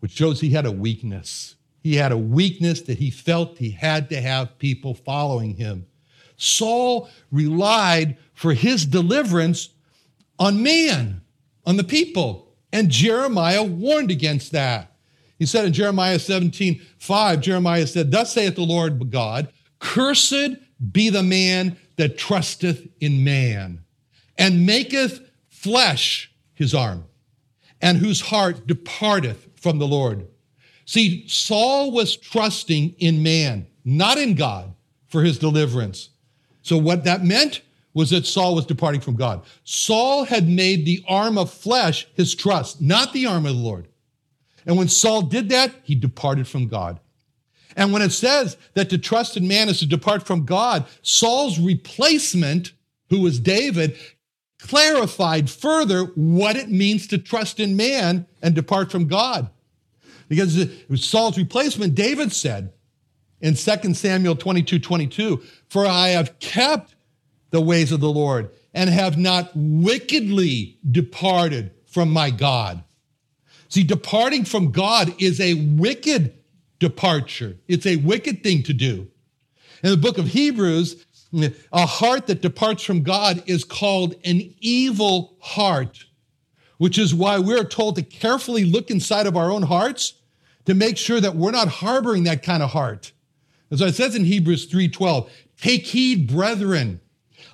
which 0.00 0.12
shows 0.12 0.40
he 0.40 0.50
had 0.50 0.66
a 0.66 0.72
weakness. 0.72 1.56
He 1.82 1.96
had 1.96 2.12
a 2.12 2.18
weakness 2.18 2.80
that 2.82 2.98
he 2.98 3.10
felt 3.10 3.58
he 3.58 3.70
had 3.70 4.08
to 4.08 4.20
have 4.20 4.58
people 4.58 4.94
following 4.94 5.54
him. 5.54 5.86
Saul 6.36 7.10
relied 7.30 8.16
for 8.32 8.54
his 8.54 8.86
deliverance 8.86 9.68
on 10.38 10.62
man, 10.62 11.20
on 11.66 11.76
the 11.76 11.84
people. 11.84 12.43
And 12.74 12.90
Jeremiah 12.90 13.62
warned 13.62 14.10
against 14.10 14.50
that. 14.50 14.96
He 15.38 15.46
said 15.46 15.64
in 15.64 15.72
Jeremiah 15.72 16.18
17, 16.18 16.82
5, 16.98 17.40
Jeremiah 17.40 17.86
said, 17.86 18.10
Thus 18.10 18.32
saith 18.32 18.56
the 18.56 18.62
Lord 18.62 19.10
God, 19.12 19.48
Cursed 19.78 20.56
be 20.92 21.08
the 21.08 21.22
man 21.22 21.76
that 21.96 22.18
trusteth 22.18 22.88
in 23.00 23.22
man, 23.22 23.84
and 24.36 24.66
maketh 24.66 25.20
flesh 25.48 26.32
his 26.52 26.74
arm, 26.74 27.04
and 27.80 27.98
whose 27.98 28.20
heart 28.20 28.66
departeth 28.66 29.48
from 29.54 29.78
the 29.78 29.86
Lord. 29.86 30.26
See, 30.84 31.28
Saul 31.28 31.92
was 31.92 32.16
trusting 32.16 32.96
in 32.98 33.22
man, 33.22 33.68
not 33.84 34.18
in 34.18 34.34
God, 34.34 34.74
for 35.06 35.22
his 35.22 35.38
deliverance. 35.38 36.10
So, 36.62 36.76
what 36.76 37.04
that 37.04 37.24
meant 37.24 37.60
was 37.94 38.10
that 38.10 38.26
Saul 38.26 38.56
was 38.56 38.66
departing 38.66 39.00
from 39.00 39.14
God. 39.14 39.44
Saul 39.62 40.24
had 40.24 40.48
made 40.48 40.84
the 40.84 41.02
arm 41.08 41.38
of 41.38 41.52
flesh 41.52 42.06
his 42.14 42.34
trust, 42.34 42.82
not 42.82 43.12
the 43.12 43.26
arm 43.26 43.46
of 43.46 43.54
the 43.54 43.60
Lord. 43.60 43.88
And 44.66 44.76
when 44.76 44.88
Saul 44.88 45.22
did 45.22 45.48
that, 45.50 45.72
he 45.84 45.94
departed 45.94 46.48
from 46.48 46.68
God. 46.68 47.00
And 47.76 47.92
when 47.92 48.02
it 48.02 48.10
says 48.10 48.56
that 48.74 48.90
to 48.90 48.98
trust 48.98 49.36
in 49.36 49.48
man 49.48 49.68
is 49.68 49.78
to 49.80 49.86
depart 49.86 50.26
from 50.26 50.44
God, 50.44 50.86
Saul's 51.02 51.58
replacement, 51.58 52.72
who 53.10 53.20
was 53.20 53.40
David, 53.40 53.96
clarified 54.58 55.50
further 55.50 56.04
what 56.14 56.56
it 56.56 56.70
means 56.70 57.06
to 57.08 57.18
trust 57.18 57.60
in 57.60 57.76
man 57.76 58.26
and 58.42 58.54
depart 58.54 58.90
from 58.90 59.06
God. 59.06 59.50
Because 60.28 60.56
it 60.56 60.88
was 60.88 61.04
Saul's 61.04 61.36
replacement, 61.36 61.94
David 61.94 62.32
said 62.32 62.72
in 63.40 63.54
2 63.54 63.94
Samuel 63.94 64.36
22 64.36 64.78
22, 64.78 65.42
For 65.68 65.86
I 65.86 66.08
have 66.08 66.38
kept 66.38 66.94
the 67.54 67.60
ways 67.60 67.92
of 67.92 68.00
the 68.00 68.10
Lord 68.10 68.50
and 68.74 68.90
have 68.90 69.16
not 69.16 69.52
wickedly 69.54 70.76
departed 70.90 71.70
from 71.86 72.10
my 72.10 72.30
God. 72.30 72.82
See, 73.68 73.84
departing 73.84 74.44
from 74.44 74.72
God 74.72 75.14
is 75.22 75.40
a 75.40 75.54
wicked 75.54 76.34
departure, 76.80 77.56
it's 77.68 77.86
a 77.86 77.94
wicked 77.96 78.42
thing 78.42 78.64
to 78.64 78.74
do. 78.74 79.06
In 79.84 79.90
the 79.90 79.96
book 79.96 80.18
of 80.18 80.26
Hebrews, 80.26 81.06
a 81.72 81.86
heart 81.86 82.26
that 82.26 82.42
departs 82.42 82.82
from 82.82 83.04
God 83.04 83.44
is 83.46 83.62
called 83.62 84.16
an 84.24 84.52
evil 84.58 85.36
heart, 85.38 86.06
which 86.78 86.98
is 86.98 87.14
why 87.14 87.38
we're 87.38 87.62
told 87.62 87.94
to 87.94 88.02
carefully 88.02 88.64
look 88.64 88.90
inside 88.90 89.28
of 89.28 89.36
our 89.36 89.52
own 89.52 89.62
hearts 89.62 90.14
to 90.64 90.74
make 90.74 90.96
sure 90.98 91.20
that 91.20 91.36
we're 91.36 91.52
not 91.52 91.68
harboring 91.68 92.24
that 92.24 92.42
kind 92.42 92.64
of 92.64 92.70
heart. 92.70 93.12
As 93.70 93.80
it 93.80 93.94
says 93.94 94.16
in 94.16 94.24
Hebrews 94.24 94.66
3:12, 94.66 95.30
take 95.60 95.86
heed, 95.86 96.26
brethren, 96.26 97.00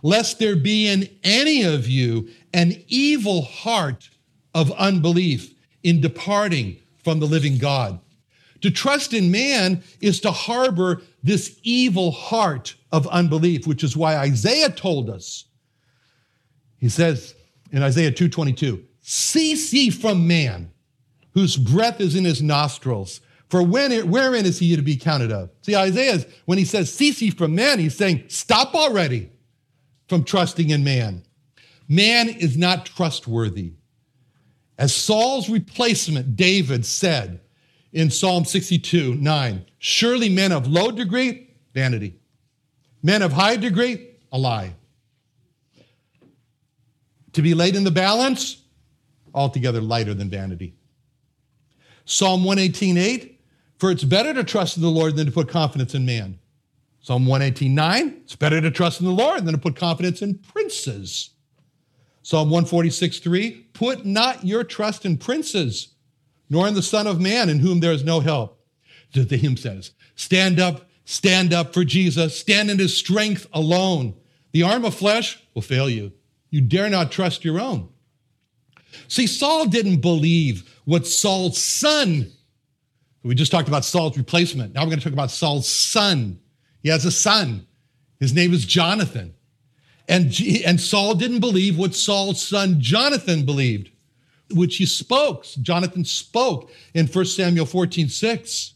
lest 0.02 0.38
there 0.38 0.56
be 0.56 0.88
in 0.88 1.08
any 1.22 1.62
of 1.62 1.88
you 1.88 2.28
an 2.52 2.82
evil 2.88 3.42
heart 3.42 4.10
of 4.54 4.72
unbelief 4.72 5.54
in 5.82 6.00
departing 6.00 6.76
from 7.02 7.20
the 7.20 7.26
living 7.26 7.58
God. 7.58 8.00
To 8.62 8.70
trust 8.70 9.14
in 9.14 9.30
man 9.30 9.82
is 10.00 10.20
to 10.20 10.30
harbor 10.30 11.02
this 11.22 11.58
evil 11.62 12.10
heart 12.10 12.74
of 12.92 13.06
unbelief, 13.08 13.66
which 13.66 13.82
is 13.82 13.96
why 13.96 14.16
Isaiah 14.16 14.70
told 14.70 15.08
us. 15.08 15.46
He 16.78 16.88
says 16.88 17.34
in 17.72 17.82
Isaiah 17.82 18.12
2:22, 18.12 18.82
"Cease 19.00 19.72
ye 19.72 19.90
from 19.90 20.26
man, 20.26 20.70
whose 21.32 21.56
breath 21.56 22.00
is 22.00 22.14
in 22.14 22.24
his 22.24 22.42
nostrils, 22.42 23.20
for 23.48 23.62
when 23.62 23.92
it, 23.92 24.06
wherein 24.06 24.44
is 24.44 24.58
he 24.58 24.76
to 24.76 24.82
be 24.82 24.96
counted 24.96 25.32
of?" 25.32 25.50
See, 25.62 25.74
Isaiah, 25.74 26.24
when 26.44 26.58
he 26.58 26.64
says 26.64 26.92
cease 26.92 27.22
ye 27.22 27.30
from 27.30 27.54
man, 27.54 27.78
he's 27.78 27.96
saying, 27.96 28.24
stop 28.28 28.74
already 28.74 29.30
from 30.10 30.24
trusting 30.24 30.70
in 30.70 30.82
man. 30.82 31.22
Man 31.88 32.28
is 32.28 32.58
not 32.58 32.84
trustworthy. 32.84 33.74
As 34.76 34.92
Saul's 34.94 35.48
replacement, 35.48 36.34
David 36.34 36.84
said, 36.84 37.40
in 37.92 38.10
Psalm 38.10 38.44
62 38.44 39.14
9. 39.14 39.64
Surely 39.78 40.28
men 40.28 40.52
of 40.52 40.66
low 40.66 40.90
degree, 40.90 41.48
vanity. 41.74 42.18
Men 43.02 43.22
of 43.22 43.32
high 43.32 43.56
degree, 43.56 44.10
a 44.32 44.38
lie. 44.38 44.74
To 47.34 47.42
be 47.42 47.54
laid 47.54 47.76
in 47.76 47.84
the 47.84 47.90
balance, 47.90 48.62
altogether 49.32 49.80
lighter 49.80 50.12
than 50.12 50.28
vanity. 50.28 50.74
Psalm 52.04 52.42
118 52.42 52.98
8. 52.98 53.40
For 53.78 53.92
it's 53.92 54.04
better 54.04 54.34
to 54.34 54.42
trust 54.42 54.76
in 54.76 54.82
the 54.82 54.90
Lord 54.90 55.14
than 55.14 55.26
to 55.26 55.32
put 55.32 55.48
confidence 55.48 55.94
in 55.94 56.04
man. 56.04 56.40
Psalm 57.00 57.26
118 57.26 57.74
9. 57.74 58.20
It's 58.24 58.36
better 58.36 58.60
to 58.60 58.70
trust 58.70 59.00
in 59.00 59.06
the 59.06 59.12
Lord 59.12 59.44
than 59.44 59.54
to 59.54 59.60
put 59.60 59.76
confidence 59.76 60.22
in 60.22 60.38
princes. 60.38 61.30
Psalm 62.22 62.50
146 62.50 63.18
3. 63.18 63.66
Put 63.72 64.04
not 64.04 64.44
your 64.44 64.64
trust 64.64 65.04
in 65.04 65.16
princes 65.16 65.94
nor 66.50 66.66
in 66.66 66.74
the 66.74 66.82
Son 66.82 67.06
of 67.06 67.20
Man, 67.20 67.48
in 67.48 67.60
whom 67.60 67.80
there 67.80 67.92
is 67.92 68.04
no 68.04 68.20
help. 68.20 68.60
The 69.12 69.36
hymn 69.36 69.56
says, 69.56 69.92
Stand 70.16 70.60
up, 70.60 70.88
stand 71.04 71.54
up 71.54 71.72
for 71.72 71.84
Jesus, 71.84 72.38
stand 72.38 72.70
in 72.70 72.78
his 72.78 72.96
strength 72.96 73.46
alone. 73.52 74.14
The 74.52 74.64
arm 74.64 74.84
of 74.84 74.94
flesh 74.94 75.42
will 75.54 75.62
fail 75.62 75.88
you. 75.88 76.12
You 76.50 76.60
dare 76.60 76.90
not 76.90 77.12
trust 77.12 77.44
your 77.44 77.60
own. 77.60 77.88
See, 79.06 79.28
Saul 79.28 79.66
didn't 79.66 80.00
believe 80.00 80.76
what 80.84 81.06
Saul's 81.06 81.62
son, 81.62 82.32
we 83.22 83.34
just 83.36 83.52
talked 83.52 83.68
about 83.68 83.84
Saul's 83.84 84.18
replacement. 84.18 84.74
Now 84.74 84.80
we're 84.80 84.88
going 84.88 84.98
to 84.98 85.04
talk 85.04 85.12
about 85.12 85.30
Saul's 85.30 85.68
son. 85.68 86.40
He 86.82 86.88
has 86.88 87.04
a 87.04 87.10
son. 87.10 87.66
His 88.18 88.34
name 88.34 88.52
is 88.52 88.64
Jonathan. 88.64 89.34
And, 90.08 90.34
and 90.66 90.80
Saul 90.80 91.14
didn't 91.14 91.40
believe 91.40 91.78
what 91.78 91.94
Saul's 91.94 92.42
son 92.42 92.80
Jonathan 92.80 93.44
believed 93.44 93.90
which 94.52 94.76
he 94.76 94.86
spoke. 94.86 95.44
Jonathan 95.60 96.04
spoke 96.04 96.70
in 96.94 97.06
1 97.06 97.24
Samuel 97.24 97.66
14, 97.66 98.08
6, 98.08 98.74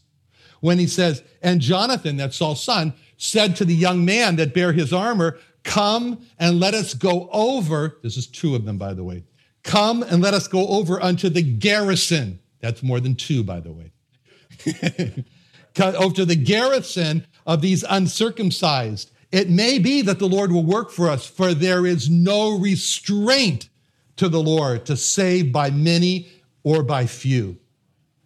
when 0.61 0.79
he 0.79 0.87
says, 0.87 1.23
And 1.41 1.61
Jonathan, 1.61 2.17
that's 2.17 2.37
Saul's 2.37 2.63
son, 2.63 2.93
said 3.17 3.55
to 3.57 3.65
the 3.65 3.75
young 3.75 4.05
man 4.05 4.35
that 4.37 4.53
bare 4.53 4.71
his 4.73 4.93
armor, 4.93 5.37
Come 5.63 6.25
and 6.37 6.59
let 6.59 6.73
us 6.73 6.93
go 6.93 7.27
over. 7.31 7.97
This 8.03 8.17
is 8.17 8.27
two 8.27 8.55
of 8.55 8.65
them, 8.65 8.77
by 8.77 8.93
the 8.93 9.03
way. 9.03 9.23
Come 9.63 10.03
and 10.03 10.21
let 10.21 10.35
us 10.35 10.47
go 10.47 10.67
over 10.67 11.01
unto 11.01 11.27
the 11.27 11.41
garrison. 11.41 12.39
That's 12.61 12.83
more 12.83 12.99
than 12.99 13.15
two, 13.15 13.43
by 13.43 13.59
the 13.61 13.71
way. 13.71 13.91
over 15.81 16.15
to 16.15 16.25
the 16.25 16.35
garrison 16.35 17.25
of 17.45 17.61
these 17.61 17.83
uncircumcised. 17.87 19.11
It 19.31 19.49
may 19.49 19.79
be 19.79 20.01
that 20.01 20.19
the 20.19 20.27
Lord 20.27 20.51
will 20.51 20.63
work 20.63 20.91
for 20.91 21.09
us, 21.09 21.25
for 21.27 21.53
there 21.53 21.85
is 21.85 22.09
no 22.09 22.57
restraint 22.57 23.69
to 24.17 24.29
the 24.29 24.41
Lord 24.41 24.85
to 24.85 24.95
save 24.95 25.51
by 25.51 25.69
many 25.69 26.29
or 26.63 26.83
by 26.83 27.05
few. 27.05 27.57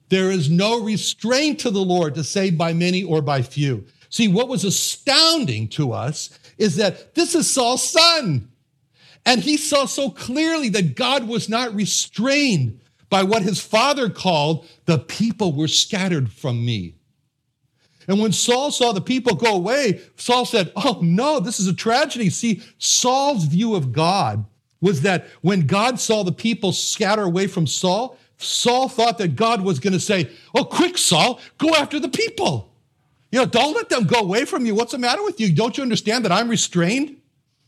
There 0.10 0.32
is 0.32 0.50
no 0.50 0.82
restraint 0.82 1.60
to 1.62 1.72
the 1.72 1.84
Lord 1.84 2.16
to 2.16 2.24
save 2.24 2.58
by 2.58 2.74
many 2.74 3.04
or 3.04 3.22
by 3.22 3.42
few. 3.42 3.86
See, 4.10 4.28
what 4.28 4.48
was 4.48 4.64
astounding 4.64 5.68
to 5.70 5.94
us 5.94 6.38
is 6.58 6.76
that 6.78 7.14
this 7.16 7.36
is 7.36 7.52
Saul's 7.52 7.88
son. 7.88 8.50
And 9.26 9.42
he 9.42 9.58
saw 9.58 9.86
so 9.86 10.10
clearly 10.10 10.70
that 10.70 10.96
God 10.96 11.28
was 11.28 11.50
not 11.50 11.76
restrained 11.76 12.80
by 13.10 13.24
what 13.24 13.44
his 13.44 13.60
father 13.60 14.10
called 14.10 14.68
the 14.86 14.98
people 14.98 15.54
were 15.54 15.68
scattered 15.68 16.32
from 16.32 16.66
me. 16.66 16.96
And 18.10 18.20
when 18.20 18.32
Saul 18.32 18.72
saw 18.72 18.92
the 18.92 19.02
people 19.02 19.36
go 19.36 19.56
away, 19.56 20.02
Saul 20.18 20.44
said, 20.44 20.72
Oh 20.76 20.98
no, 21.02 21.40
this 21.40 21.60
is 21.60 21.68
a 21.68 21.74
tragedy. 21.74 22.32
See, 22.32 22.64
Saul's 22.80 23.46
view 23.46 23.76
of 23.76 23.94
God 23.94 24.46
was 24.82 25.02
that 25.04 25.28
when 25.42 25.68
God 25.68 26.00
saw 26.00 26.24
the 26.24 26.32
people 26.32 26.72
scatter 26.72 27.22
away 27.22 27.46
from 27.46 27.68
Saul, 27.68 28.18
Saul 28.38 28.90
thought 28.90 29.20
that 29.20 29.36
God 29.36 29.62
was 29.62 29.80
going 29.80 29.94
to 29.94 30.00
say, 30.00 30.28
Oh, 30.56 30.64
quick, 30.64 30.98
Saul, 30.98 31.40
go 31.60 31.70
after 31.76 32.00
the 32.00 32.10
people. 32.10 32.74
You 33.32 33.42
know, 33.42 33.46
don't 33.46 33.76
let 33.76 33.90
them 33.90 34.06
go 34.06 34.22
away 34.22 34.44
from 34.46 34.66
you. 34.66 34.74
What's 34.74 34.94
the 34.94 34.98
matter 34.98 35.24
with 35.24 35.40
you? 35.40 35.54
Don't 35.54 35.78
you 35.78 35.84
understand 35.84 36.26
that 36.26 36.32
I'm 36.32 36.50
restrained? 36.50 37.16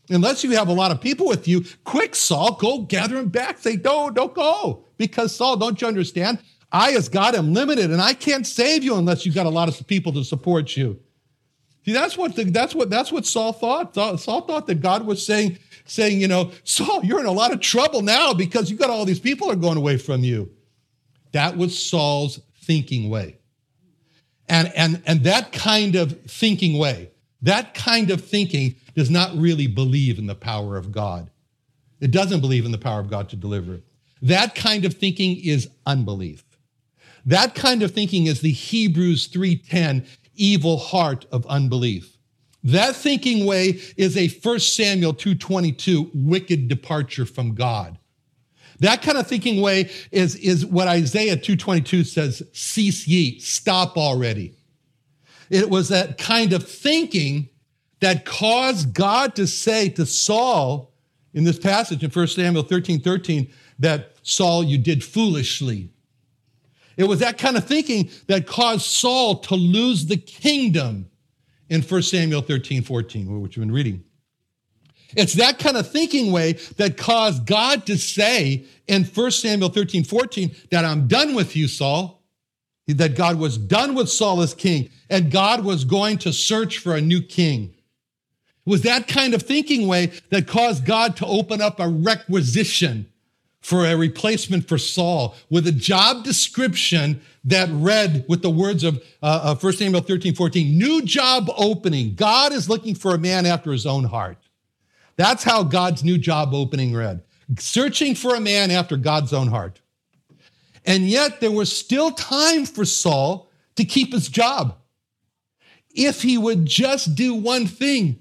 Unless 0.09 0.43
you 0.43 0.49
have 0.51 0.69
a 0.69 0.73
lot 0.73 0.89
of 0.89 0.99
people 0.99 1.27
with 1.27 1.47
you, 1.47 1.63
quick, 1.83 2.15
Saul, 2.15 2.55
go 2.55 2.79
gather 2.79 3.15
them 3.15 3.29
back. 3.29 3.59
Say, 3.59 3.75
no, 3.75 4.09
don't 4.09 4.33
go. 4.33 4.85
Because, 4.97 5.35
Saul, 5.35 5.57
don't 5.57 5.79
you 5.79 5.87
understand? 5.87 6.39
I, 6.71 6.93
as 6.93 7.09
God, 7.09 7.35
am 7.35 7.53
limited 7.53 7.91
and 7.91 8.01
I 8.01 8.13
can't 8.13 8.47
save 8.47 8.83
you 8.83 8.95
unless 8.95 9.25
you've 9.25 9.35
got 9.35 9.45
a 9.45 9.49
lot 9.49 9.67
of 9.67 9.87
people 9.87 10.13
to 10.13 10.23
support 10.23 10.77
you. 10.77 10.99
See, 11.85 11.93
that's 11.93 12.17
what 12.17 12.35
the, 12.35 12.43
that's 12.45 12.75
what 12.75 12.89
that's 12.89 13.11
what 13.11 13.25
Saul 13.25 13.53
thought. 13.53 13.95
Saul 13.95 14.41
thought 14.41 14.67
that 14.67 14.81
God 14.81 15.05
was 15.05 15.25
saying, 15.25 15.57
saying, 15.85 16.21
you 16.21 16.27
know, 16.27 16.51
Saul, 16.63 17.03
you're 17.03 17.19
in 17.19 17.25
a 17.25 17.31
lot 17.31 17.51
of 17.51 17.59
trouble 17.59 18.01
now 18.01 18.33
because 18.33 18.69
you 18.69 18.77
got 18.77 18.89
all 18.89 19.03
these 19.03 19.19
people 19.19 19.49
are 19.49 19.55
going 19.55 19.77
away 19.77 19.97
from 19.97 20.23
you. 20.23 20.51
That 21.31 21.57
was 21.57 21.81
Saul's 21.81 22.39
thinking 22.61 23.09
way. 23.09 23.37
And, 24.47 24.71
and, 24.75 25.01
and 25.05 25.23
that 25.23 25.51
kind 25.53 25.95
of 25.95 26.21
thinking 26.23 26.77
way, 26.77 27.09
that 27.41 27.73
kind 27.73 28.11
of 28.11 28.23
thinking 28.23 28.75
does 28.95 29.09
not 29.09 29.35
really 29.35 29.67
believe 29.67 30.19
in 30.19 30.27
the 30.27 30.35
power 30.35 30.77
of 30.77 30.91
God. 30.91 31.29
It 31.99 32.11
doesn't 32.11 32.41
believe 32.41 32.65
in 32.65 32.71
the 32.71 32.77
power 32.77 32.99
of 32.99 33.09
God 33.09 33.29
to 33.29 33.35
deliver. 33.35 33.81
That 34.21 34.53
kind 34.53 34.85
of 34.85 34.93
thinking 34.93 35.37
is 35.43 35.69
unbelief. 35.85 36.43
That 37.25 37.55
kind 37.55 37.83
of 37.83 37.91
thinking 37.91 38.27
is 38.27 38.41
the 38.41 38.51
Hebrews 38.51 39.27
3:10 39.27 40.05
evil 40.35 40.77
heart 40.77 41.25
of 41.31 41.45
unbelief. 41.47 42.17
That 42.63 42.95
thinking 42.95 43.45
way 43.45 43.79
is 43.97 44.17
a 44.17 44.27
1 44.27 44.59
Samuel 44.59 45.13
2:22 45.13 46.11
wicked 46.13 46.67
departure 46.67 47.25
from 47.25 47.55
God. 47.55 47.97
That 48.79 49.03
kind 49.03 49.17
of 49.17 49.27
thinking 49.27 49.61
way 49.61 49.91
is, 50.11 50.35
is 50.37 50.65
what 50.65 50.87
Isaiah 50.87 51.37
2:22 51.37 52.05
says, 52.05 52.43
cease 52.51 53.07
ye, 53.07 53.39
stop 53.39 53.97
already. 53.97 54.53
It 55.49 55.69
was 55.69 55.89
that 55.89 56.17
kind 56.17 56.53
of 56.53 56.67
thinking 56.67 57.49
that 57.99 58.25
caused 58.25 58.93
God 58.93 59.35
to 59.35 59.45
say 59.45 59.89
to 59.89 60.05
Saul 60.05 60.91
in 61.33 61.43
this 61.43 61.59
passage 61.59 62.03
in 62.03 62.09
1 62.09 62.27
Samuel 62.27 62.63
13, 62.63 63.01
13, 63.01 63.51
that 63.79 64.13
Saul, 64.23 64.63
you 64.63 64.77
did 64.77 65.03
foolishly. 65.03 65.89
It 66.97 67.05
was 67.05 67.19
that 67.19 67.37
kind 67.37 67.57
of 67.57 67.65
thinking 67.65 68.09
that 68.27 68.47
caused 68.47 68.85
Saul 68.85 69.39
to 69.39 69.55
lose 69.55 70.05
the 70.05 70.17
kingdom 70.17 71.09
in 71.69 71.81
1 71.81 72.01
Samuel 72.03 72.41
13, 72.41 72.83
14, 72.83 73.41
which 73.41 73.57
we've 73.57 73.65
been 73.65 73.73
reading. 73.73 74.03
It's 75.15 75.33
that 75.33 75.59
kind 75.59 75.77
of 75.77 75.89
thinking 75.89 76.31
way 76.31 76.53
that 76.77 76.97
caused 76.97 77.45
God 77.45 77.85
to 77.87 77.97
say 77.97 78.65
in 78.87 79.03
1 79.03 79.31
Samuel 79.31 79.69
13, 79.69 80.03
14, 80.03 80.55
that 80.69 80.85
I'm 80.85 81.07
done 81.07 81.33
with 81.33 81.55
you, 81.55 81.67
Saul. 81.67 82.21
That 82.87 83.15
God 83.15 83.39
was 83.39 83.57
done 83.57 83.95
with 83.95 84.09
Saul 84.09 84.41
as 84.41 84.53
king, 84.53 84.89
and 85.09 85.31
God 85.31 85.63
was 85.63 85.85
going 85.85 86.17
to 86.19 86.33
search 86.33 86.79
for 86.79 86.93
a 86.93 86.99
new 86.99 87.21
king. 87.21 87.73
It 88.65 88.69
was 88.69 88.81
that 88.81 89.07
kind 89.07 89.33
of 89.33 89.43
thinking 89.43 89.87
way 89.87 90.11
that 90.29 90.45
caused 90.45 90.85
God 90.85 91.15
to 91.17 91.25
open 91.25 91.61
up 91.61 91.79
a 91.79 91.87
requisition 91.87 93.10
for 93.61 93.85
a 93.85 93.95
replacement 93.95 94.67
for 94.67 94.77
Saul 94.77 95.35
with 95.49 95.67
a 95.67 95.71
job 95.71 96.23
description 96.23 97.21
that 97.43 97.69
read 97.71 98.25
with 98.27 98.41
the 98.41 98.49
words 98.49 98.83
of 98.83 99.03
uh, 99.21 99.55
1 99.55 99.73
Samuel 99.73 100.01
13, 100.01 100.33
14, 100.33 100.77
new 100.77 101.01
job 101.03 101.49
opening. 101.55 102.15
God 102.15 102.53
is 102.53 102.69
looking 102.69 102.95
for 102.95 103.13
a 103.13 103.19
man 103.19 103.45
after 103.45 103.71
his 103.71 103.85
own 103.85 104.03
heart. 104.03 104.37
That's 105.15 105.43
how 105.43 105.63
God's 105.63 106.03
new 106.03 106.17
job 106.17 106.53
opening 106.53 106.93
read. 106.93 107.23
Searching 107.59 108.15
for 108.15 108.35
a 108.35 108.39
man 108.39 108.71
after 108.71 108.97
God's 108.97 109.33
own 109.33 109.47
heart. 109.47 109.79
And 110.85 111.07
yet 111.07 111.39
there 111.39 111.51
was 111.51 111.75
still 111.75 112.11
time 112.11 112.65
for 112.65 112.85
Saul 112.85 113.49
to 113.75 113.85
keep 113.85 114.13
his 114.13 114.27
job. 114.27 114.77
If 115.93 116.23
he 116.23 116.37
would 116.37 116.65
just 116.65 117.13
do 117.15 117.35
one 117.35 117.67
thing, 117.67 118.19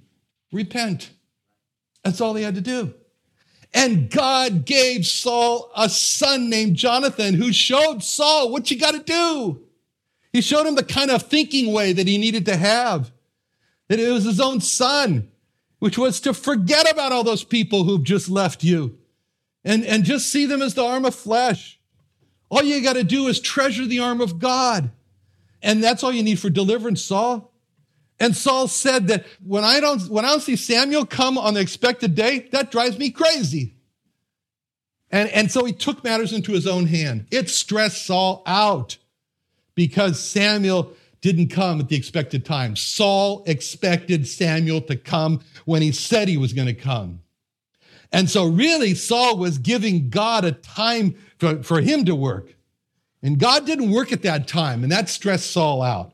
repent. 0.52 1.10
That's 2.04 2.20
all 2.20 2.34
he 2.34 2.42
had 2.42 2.56
to 2.56 2.60
do. 2.60 2.92
And 3.72 4.10
God 4.10 4.64
gave 4.64 5.06
Saul 5.06 5.70
a 5.76 5.88
son 5.88 6.50
named 6.50 6.76
Jonathan 6.76 7.34
who 7.34 7.52
showed 7.52 8.02
Saul 8.02 8.50
what 8.50 8.70
you 8.70 8.78
got 8.78 8.94
to 8.94 9.00
do. 9.00 9.62
He 10.32 10.40
showed 10.40 10.66
him 10.66 10.74
the 10.74 10.84
kind 10.84 11.10
of 11.10 11.22
thinking 11.22 11.72
way 11.72 11.92
that 11.92 12.06
he 12.06 12.18
needed 12.18 12.46
to 12.46 12.56
have, 12.56 13.12
that 13.88 14.00
it 14.00 14.10
was 14.10 14.24
his 14.24 14.40
own 14.40 14.60
son, 14.60 15.30
which 15.78 15.98
was 15.98 16.20
to 16.20 16.34
forget 16.34 16.90
about 16.90 17.12
all 17.12 17.24
those 17.24 17.44
people 17.44 17.84
who've 17.84 18.02
just 18.02 18.28
left 18.28 18.62
you 18.62 18.98
and, 19.64 19.84
and 19.84 20.04
just 20.04 20.28
see 20.28 20.46
them 20.46 20.62
as 20.62 20.74
the 20.74 20.84
arm 20.84 21.04
of 21.04 21.14
flesh. 21.14 21.78
All 22.48 22.62
you 22.62 22.82
got 22.82 22.94
to 22.94 23.04
do 23.04 23.28
is 23.28 23.40
treasure 23.40 23.86
the 23.86 24.00
arm 24.00 24.20
of 24.20 24.38
God. 24.38 24.90
And 25.62 25.82
that's 25.82 26.02
all 26.02 26.12
you 26.12 26.22
need 26.22 26.38
for 26.38 26.50
deliverance, 26.50 27.02
Saul. 27.02 27.49
And 28.20 28.36
Saul 28.36 28.68
said 28.68 29.08
that 29.08 29.24
when 29.42 29.64
I 29.64 29.80
don't 29.80 30.08
when 30.10 30.26
I 30.26 30.28
don't 30.28 30.42
see 30.42 30.56
Samuel 30.56 31.06
come 31.06 31.38
on 31.38 31.54
the 31.54 31.60
expected 31.60 32.14
day, 32.14 32.48
that 32.52 32.70
drives 32.70 32.98
me 32.98 33.10
crazy. 33.10 33.74
And, 35.10 35.28
and 35.30 35.50
so 35.50 35.64
he 35.64 35.72
took 35.72 36.04
matters 36.04 36.32
into 36.32 36.52
his 36.52 36.66
own 36.66 36.86
hand. 36.86 37.26
It 37.32 37.50
stressed 37.50 38.06
Saul 38.06 38.42
out 38.46 38.96
because 39.74 40.20
Samuel 40.20 40.92
didn't 41.20 41.48
come 41.48 41.80
at 41.80 41.88
the 41.88 41.96
expected 41.96 42.44
time. 42.44 42.76
Saul 42.76 43.42
expected 43.46 44.28
Samuel 44.28 44.82
to 44.82 44.96
come 44.96 45.40
when 45.64 45.82
he 45.82 45.90
said 45.90 46.28
he 46.28 46.36
was 46.36 46.52
going 46.52 46.68
to 46.68 46.74
come. 46.74 47.20
And 48.12 48.28
so, 48.28 48.46
really, 48.46 48.94
Saul 48.94 49.36
was 49.36 49.58
giving 49.58 50.10
God 50.10 50.44
a 50.44 50.52
time 50.52 51.14
for, 51.38 51.62
for 51.62 51.80
him 51.80 52.04
to 52.06 52.14
work. 52.14 52.54
And 53.22 53.38
God 53.38 53.66
didn't 53.66 53.90
work 53.90 54.12
at 54.12 54.22
that 54.22 54.48
time, 54.48 54.82
and 54.82 54.90
that 54.90 55.08
stressed 55.08 55.50
Saul 55.50 55.82
out. 55.82 56.12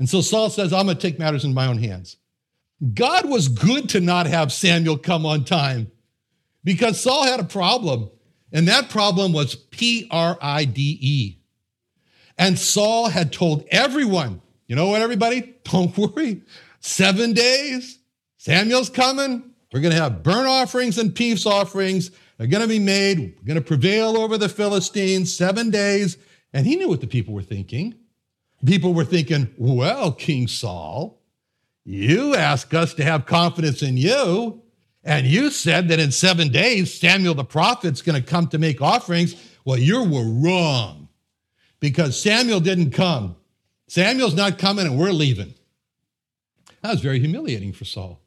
And 0.00 0.08
so 0.08 0.22
Saul 0.22 0.48
says, 0.48 0.72
I'm 0.72 0.86
going 0.86 0.96
to 0.96 1.00
take 1.00 1.18
matters 1.18 1.44
in 1.44 1.52
my 1.52 1.66
own 1.66 1.76
hands. 1.76 2.16
God 2.94 3.28
was 3.28 3.48
good 3.48 3.90
to 3.90 4.00
not 4.00 4.26
have 4.26 4.50
Samuel 4.50 4.96
come 4.96 5.26
on 5.26 5.44
time 5.44 5.92
because 6.64 6.98
Saul 6.98 7.24
had 7.24 7.38
a 7.38 7.44
problem, 7.44 8.10
and 8.50 8.66
that 8.66 8.88
problem 8.88 9.34
was 9.34 9.54
P 9.54 10.08
R 10.10 10.38
I 10.40 10.64
D 10.64 10.98
E. 11.00 11.38
And 12.38 12.58
Saul 12.58 13.10
had 13.10 13.30
told 13.30 13.66
everyone, 13.70 14.40
you 14.66 14.74
know 14.74 14.86
what, 14.86 15.02
everybody? 15.02 15.54
Don't 15.64 15.96
worry. 15.96 16.40
Seven 16.80 17.34
days, 17.34 17.98
Samuel's 18.38 18.88
coming. 18.88 19.50
We're 19.70 19.80
going 19.80 19.94
to 19.94 20.00
have 20.00 20.22
burnt 20.22 20.48
offerings 20.48 20.96
and 20.96 21.14
peace 21.14 21.44
offerings. 21.44 22.10
They're 22.38 22.46
going 22.46 22.62
to 22.62 22.68
be 22.68 22.78
made. 22.78 23.18
We're 23.36 23.46
going 23.46 23.56
to 23.56 23.60
prevail 23.60 24.16
over 24.16 24.38
the 24.38 24.48
Philistines. 24.48 25.36
Seven 25.36 25.68
days. 25.68 26.16
And 26.54 26.66
he 26.66 26.76
knew 26.76 26.88
what 26.88 27.02
the 27.02 27.06
people 27.06 27.34
were 27.34 27.42
thinking. 27.42 27.94
People 28.64 28.92
were 28.92 29.04
thinking, 29.04 29.52
well, 29.56 30.12
King 30.12 30.46
Saul, 30.46 31.20
you 31.84 32.34
asked 32.34 32.74
us 32.74 32.92
to 32.94 33.04
have 33.04 33.24
confidence 33.24 33.82
in 33.82 33.96
you, 33.96 34.62
and 35.02 35.26
you 35.26 35.50
said 35.50 35.88
that 35.88 35.98
in 35.98 36.12
seven 36.12 36.48
days 36.48 36.92
Samuel 36.92 37.34
the 37.34 37.44
prophet's 37.44 38.02
going 38.02 38.20
to 38.20 38.28
come 38.28 38.48
to 38.48 38.58
make 38.58 38.82
offerings. 38.82 39.34
Well, 39.64 39.78
you 39.78 40.04
were 40.04 40.24
wrong 40.24 41.08
because 41.80 42.20
Samuel 42.20 42.60
didn't 42.60 42.90
come. 42.90 43.36
Samuel's 43.88 44.34
not 44.34 44.58
coming, 44.58 44.86
and 44.86 44.98
we're 44.98 45.10
leaving. 45.10 45.54
That 46.82 46.92
was 46.92 47.00
very 47.00 47.18
humiliating 47.18 47.72
for 47.72 47.84
Saul. 47.84 48.20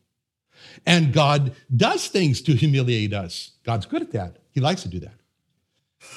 And 0.85 1.13
God 1.13 1.55
does 1.75 2.07
things 2.07 2.41
to 2.43 2.53
humiliate 2.53 3.13
us. 3.13 3.51
God's 3.63 3.85
good 3.85 4.01
at 4.01 4.11
that. 4.11 4.37
He 4.51 4.59
likes 4.59 4.81
to 4.81 4.89
do 4.89 4.99
that 4.99 5.13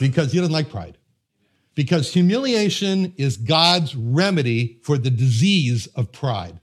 because 0.00 0.32
he 0.32 0.38
doesn't 0.38 0.52
like 0.52 0.70
pride 0.70 0.96
because 1.76 2.12
humiliation 2.12 3.12
is 3.16 3.36
God's 3.36 3.94
remedy 3.94 4.80
for 4.82 4.98
the 4.98 5.10
disease 5.10 5.86
of 5.94 6.10
pride. 6.10 6.58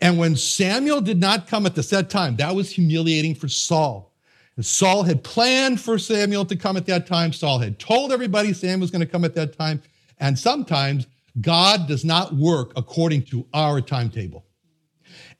And 0.00 0.18
when 0.18 0.36
Samuel 0.36 1.00
did 1.00 1.20
not 1.20 1.48
come 1.48 1.66
at 1.66 1.74
the 1.74 1.82
set 1.82 2.08
time, 2.08 2.36
that 2.36 2.54
was 2.54 2.70
humiliating 2.70 3.34
for 3.34 3.48
Saul. 3.48 4.14
And 4.56 4.64
Saul 4.64 5.02
had 5.02 5.24
planned 5.24 5.80
for 5.80 5.98
Samuel 5.98 6.44
to 6.46 6.56
come 6.56 6.76
at 6.76 6.86
that 6.86 7.06
time. 7.08 7.32
Saul 7.32 7.58
had 7.58 7.78
told 7.78 8.12
everybody 8.12 8.52
Samuel 8.52 8.80
was 8.80 8.90
going 8.92 9.00
to 9.00 9.06
come 9.06 9.24
at 9.24 9.34
that 9.34 9.58
time. 9.58 9.82
And 10.18 10.38
sometimes 10.38 11.08
God 11.40 11.88
does 11.88 12.04
not 12.04 12.34
work 12.34 12.72
according 12.76 13.24
to 13.24 13.44
our 13.52 13.80
timetable. 13.80 14.44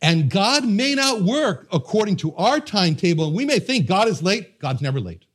And 0.03 0.29
God 0.29 0.67
may 0.67 0.97
not 0.97 1.23
work 1.23 1.69
according 1.73 2.17
to 2.17 2.35
our 2.35 2.59
timetable. 2.59 3.29
And 3.29 3.37
we 3.37 3.45
may 3.45 3.61
think 3.61 3.87
God 3.87 4.09
is 4.09 4.21
late. 4.21 4.59
God's 4.59 4.83
never 4.83 4.99
late. 4.99 5.27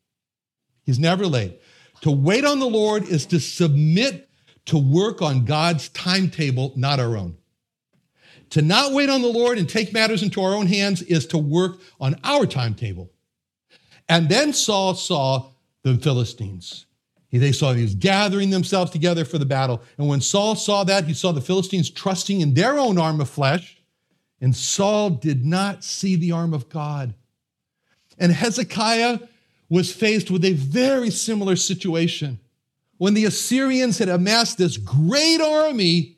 He's 0.83 0.99
never 0.99 1.25
late. 1.25 1.61
To 2.01 2.11
wait 2.11 2.45
on 2.45 2.59
the 2.59 2.67
Lord 2.67 3.03
is 3.03 3.25
to 3.27 3.39
submit 3.39 4.29
to 4.65 4.77
work 4.77 5.21
on 5.21 5.45
God's 5.45 5.89
timetable, 5.89 6.73
not 6.75 6.99
our 6.99 7.17
own. 7.17 7.37
To 8.51 8.61
not 8.61 8.93
wait 8.93 9.09
on 9.09 9.21
the 9.21 9.27
Lord 9.27 9.57
and 9.57 9.69
take 9.69 9.93
matters 9.93 10.23
into 10.23 10.41
our 10.41 10.53
own 10.53 10.67
hands 10.67 11.01
is 11.01 11.25
to 11.27 11.37
work 11.37 11.79
on 11.99 12.19
our 12.23 12.45
timetable. 12.45 13.11
And 14.07 14.27
then 14.29 14.53
Saul 14.53 14.95
saw 14.95 15.49
the 15.83 15.97
Philistines. 15.97 16.85
They 17.31 17.51
saw 17.51 17.73
he 17.73 17.83
was 17.83 17.93
gathering 17.93 18.49
themselves 18.49 18.89
together 18.91 19.23
for 19.23 19.37
the 19.37 19.45
battle. 19.45 19.83
And 19.99 20.07
when 20.07 20.19
Saul 20.19 20.55
saw 20.55 20.83
that, 20.85 21.05
he 21.05 21.13
saw 21.13 21.31
the 21.31 21.41
Philistines 21.41 21.91
trusting 21.91 22.41
in 22.41 22.55
their 22.55 22.79
own 22.79 22.97
arm 22.97 23.21
of 23.21 23.29
flesh. 23.29 23.77
And 24.41 24.55
Saul 24.55 25.11
did 25.11 25.45
not 25.45 25.83
see 25.83 26.15
the 26.15 26.31
arm 26.31 26.53
of 26.53 26.69
God. 26.69 27.13
And 28.17 28.31
Hezekiah 28.31 29.19
was 29.69 29.91
faced 29.91 30.31
with 30.31 30.43
a 30.43 30.53
very 30.53 31.11
similar 31.11 31.55
situation. 31.55 32.39
When 32.97 33.13
the 33.13 33.25
Assyrians 33.25 33.99
had 33.99 34.09
amassed 34.09 34.57
this 34.57 34.77
great 34.77 35.39
army, 35.39 36.17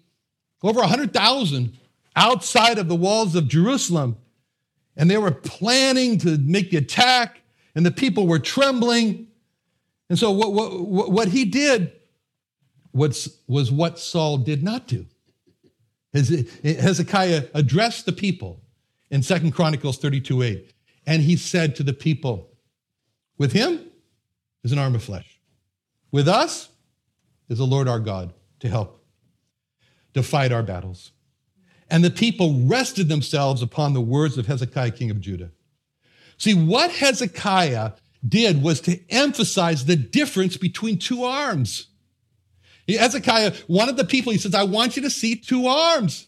over 0.64 0.80
100,000, 0.80 1.78
outside 2.16 2.78
of 2.78 2.88
the 2.88 2.96
walls 2.96 3.36
of 3.36 3.48
Jerusalem, 3.48 4.18
and 4.96 5.10
they 5.10 5.18
were 5.18 5.32
planning 5.32 6.18
to 6.20 6.38
make 6.38 6.72
the 6.72 6.78
attack, 6.78 7.42
and 7.76 7.86
the 7.86 7.92
people 7.92 8.28
were 8.28 8.40
trembling. 8.40 9.28
And 10.10 10.18
so, 10.20 10.32
what, 10.32 10.54
what, 10.54 11.12
what 11.12 11.28
he 11.30 11.46
did 11.46 11.94
was, 12.94 13.40
was 13.48 13.72
what 13.72 14.00
Saul 14.00 14.38
did 14.38 14.64
not 14.64 14.88
do. 14.88 15.06
Hezekiah 16.14 17.46
addressed 17.54 18.06
the 18.06 18.12
people 18.12 18.62
in 19.10 19.24
Second 19.24 19.52
Chronicles 19.52 19.98
32 19.98 20.44
8. 20.44 20.74
And 21.08 21.22
he 21.22 21.36
said 21.36 21.76
to 21.78 21.84
the 21.84 21.94
people, 21.94 22.51
With 23.42 23.54
him 23.54 23.80
is 24.64 24.72
an 24.72 24.78
arm 24.78 24.94
of 24.94 25.02
flesh. 25.02 25.40
With 26.12 26.28
us 26.28 26.70
is 27.50 27.58
the 27.58 27.66
Lord 27.66 27.88
our 27.88 28.00
God 28.00 28.34
to 28.60 28.70
help, 28.70 29.04
to 30.14 30.22
fight 30.22 30.52
our 30.52 30.62
battles. 30.62 31.12
And 31.90 32.04
the 32.04 32.12
people 32.12 32.68
rested 32.68 33.10
themselves 33.10 33.64
upon 33.64 33.94
the 33.94 34.00
words 34.00 34.38
of 34.38 34.46
Hezekiah, 34.46 34.92
king 34.92 35.10
of 35.10 35.20
Judah. 35.20 35.50
See, 36.38 36.54
what 36.54 36.92
Hezekiah 36.92 37.94
did 38.30 38.62
was 38.62 38.80
to 38.82 39.00
emphasize 39.10 39.86
the 39.86 39.96
difference 39.96 40.56
between 40.56 41.00
two 41.00 41.24
arms. 41.24 41.88
Hezekiah 42.88 43.56
wanted 43.68 43.98
the 43.98 44.06
people, 44.06 44.32
he 44.32 44.38
says, 44.38 44.54
I 44.54 44.66
want 44.66 44.96
you 44.96 45.02
to 45.02 45.10
see 45.10 45.36
two 45.36 45.66
arms. 45.66 46.28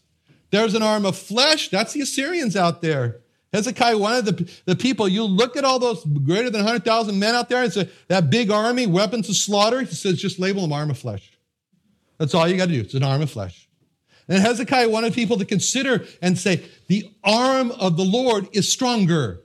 There's 0.49 0.73
an 0.73 0.81
arm 0.81 1.05
of 1.05 1.15
flesh, 1.15 1.69
that's 1.69 1.93
the 1.93 2.01
Assyrians 2.01 2.55
out 2.55 2.81
there. 2.81 3.21
Hezekiah 3.53 3.97
wanted 3.97 4.25
the, 4.25 4.51
the 4.65 4.75
people, 4.75 5.07
you 5.07 5.23
look 5.23 5.55
at 5.55 5.63
all 5.63 5.77
those 5.77 6.03
greater 6.03 6.49
than 6.49 6.63
100,000 6.63 7.17
men 7.17 7.35
out 7.35 7.49
there, 7.49 7.63
and 7.63 7.77
a, 7.77 7.87
that 8.07 8.31
big 8.31 8.49
army, 8.49 8.87
weapons 8.87 9.29
of 9.29 9.35
slaughter. 9.35 9.81
He 9.81 9.93
says, 9.93 10.19
just 10.19 10.39
label 10.39 10.63
them 10.63 10.73
arm 10.73 10.89
of 10.89 10.97
flesh. 10.97 11.31
That's 12.17 12.33
all 12.33 12.47
you 12.47 12.57
got 12.57 12.67
to 12.67 12.73
do. 12.73 12.81
It's 12.81 12.95
an 12.95 13.03
arm 13.03 13.21
of 13.21 13.29
flesh. 13.29 13.69
And 14.27 14.41
Hezekiah 14.41 14.89
wanted 14.89 15.13
people 15.13 15.37
to 15.37 15.45
consider 15.45 16.05
and 16.21 16.37
say, 16.37 16.63
the 16.87 17.11
arm 17.23 17.71
of 17.71 17.95
the 17.95 18.03
Lord 18.03 18.47
is 18.53 18.71
stronger. 18.71 19.41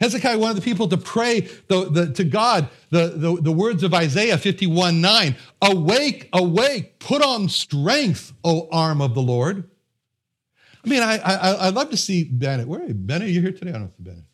Hezekiah 0.00 0.38
wanted 0.38 0.58
the 0.58 0.62
people 0.62 0.88
to 0.88 0.96
pray 0.96 1.40
the, 1.68 1.88
the, 1.90 2.12
to 2.12 2.24
God 2.24 2.68
the, 2.90 3.08
the, 3.08 3.40
the 3.40 3.52
words 3.52 3.82
of 3.82 3.94
Isaiah 3.94 4.38
51 4.38 5.00
9. 5.00 5.36
Awake, 5.62 6.28
awake, 6.32 6.98
put 6.98 7.22
on 7.22 7.48
strength, 7.48 8.32
O 8.44 8.68
arm 8.70 9.00
of 9.00 9.14
the 9.14 9.22
Lord. 9.22 9.70
I 10.84 10.88
mean, 10.88 11.02
I, 11.02 11.18
I, 11.18 11.36
I 11.52 11.68
love 11.68 11.90
to 11.90 11.96
see 11.96 12.24
Bennett. 12.24 12.66
Where 12.66 12.80
are 12.80 12.86
you? 12.86 12.94
Bennett, 12.94 13.28
you 13.28 13.40
here 13.40 13.52
today? 13.52 13.70
I 13.70 13.74
don't 13.74 13.82
know 13.82 13.90
if 13.98 14.04
Bennett. 14.04 14.24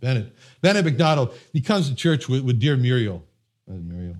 Bennett. 0.00 0.36
Bennett 0.62 0.84
McDonald. 0.84 1.34
He 1.52 1.60
comes 1.60 1.88
to 1.88 1.94
church 1.94 2.28
with, 2.28 2.42
with 2.42 2.58
dear 2.58 2.76
Muriel. 2.76 3.22
Uh, 3.68 3.74
Muriel. 3.74 4.16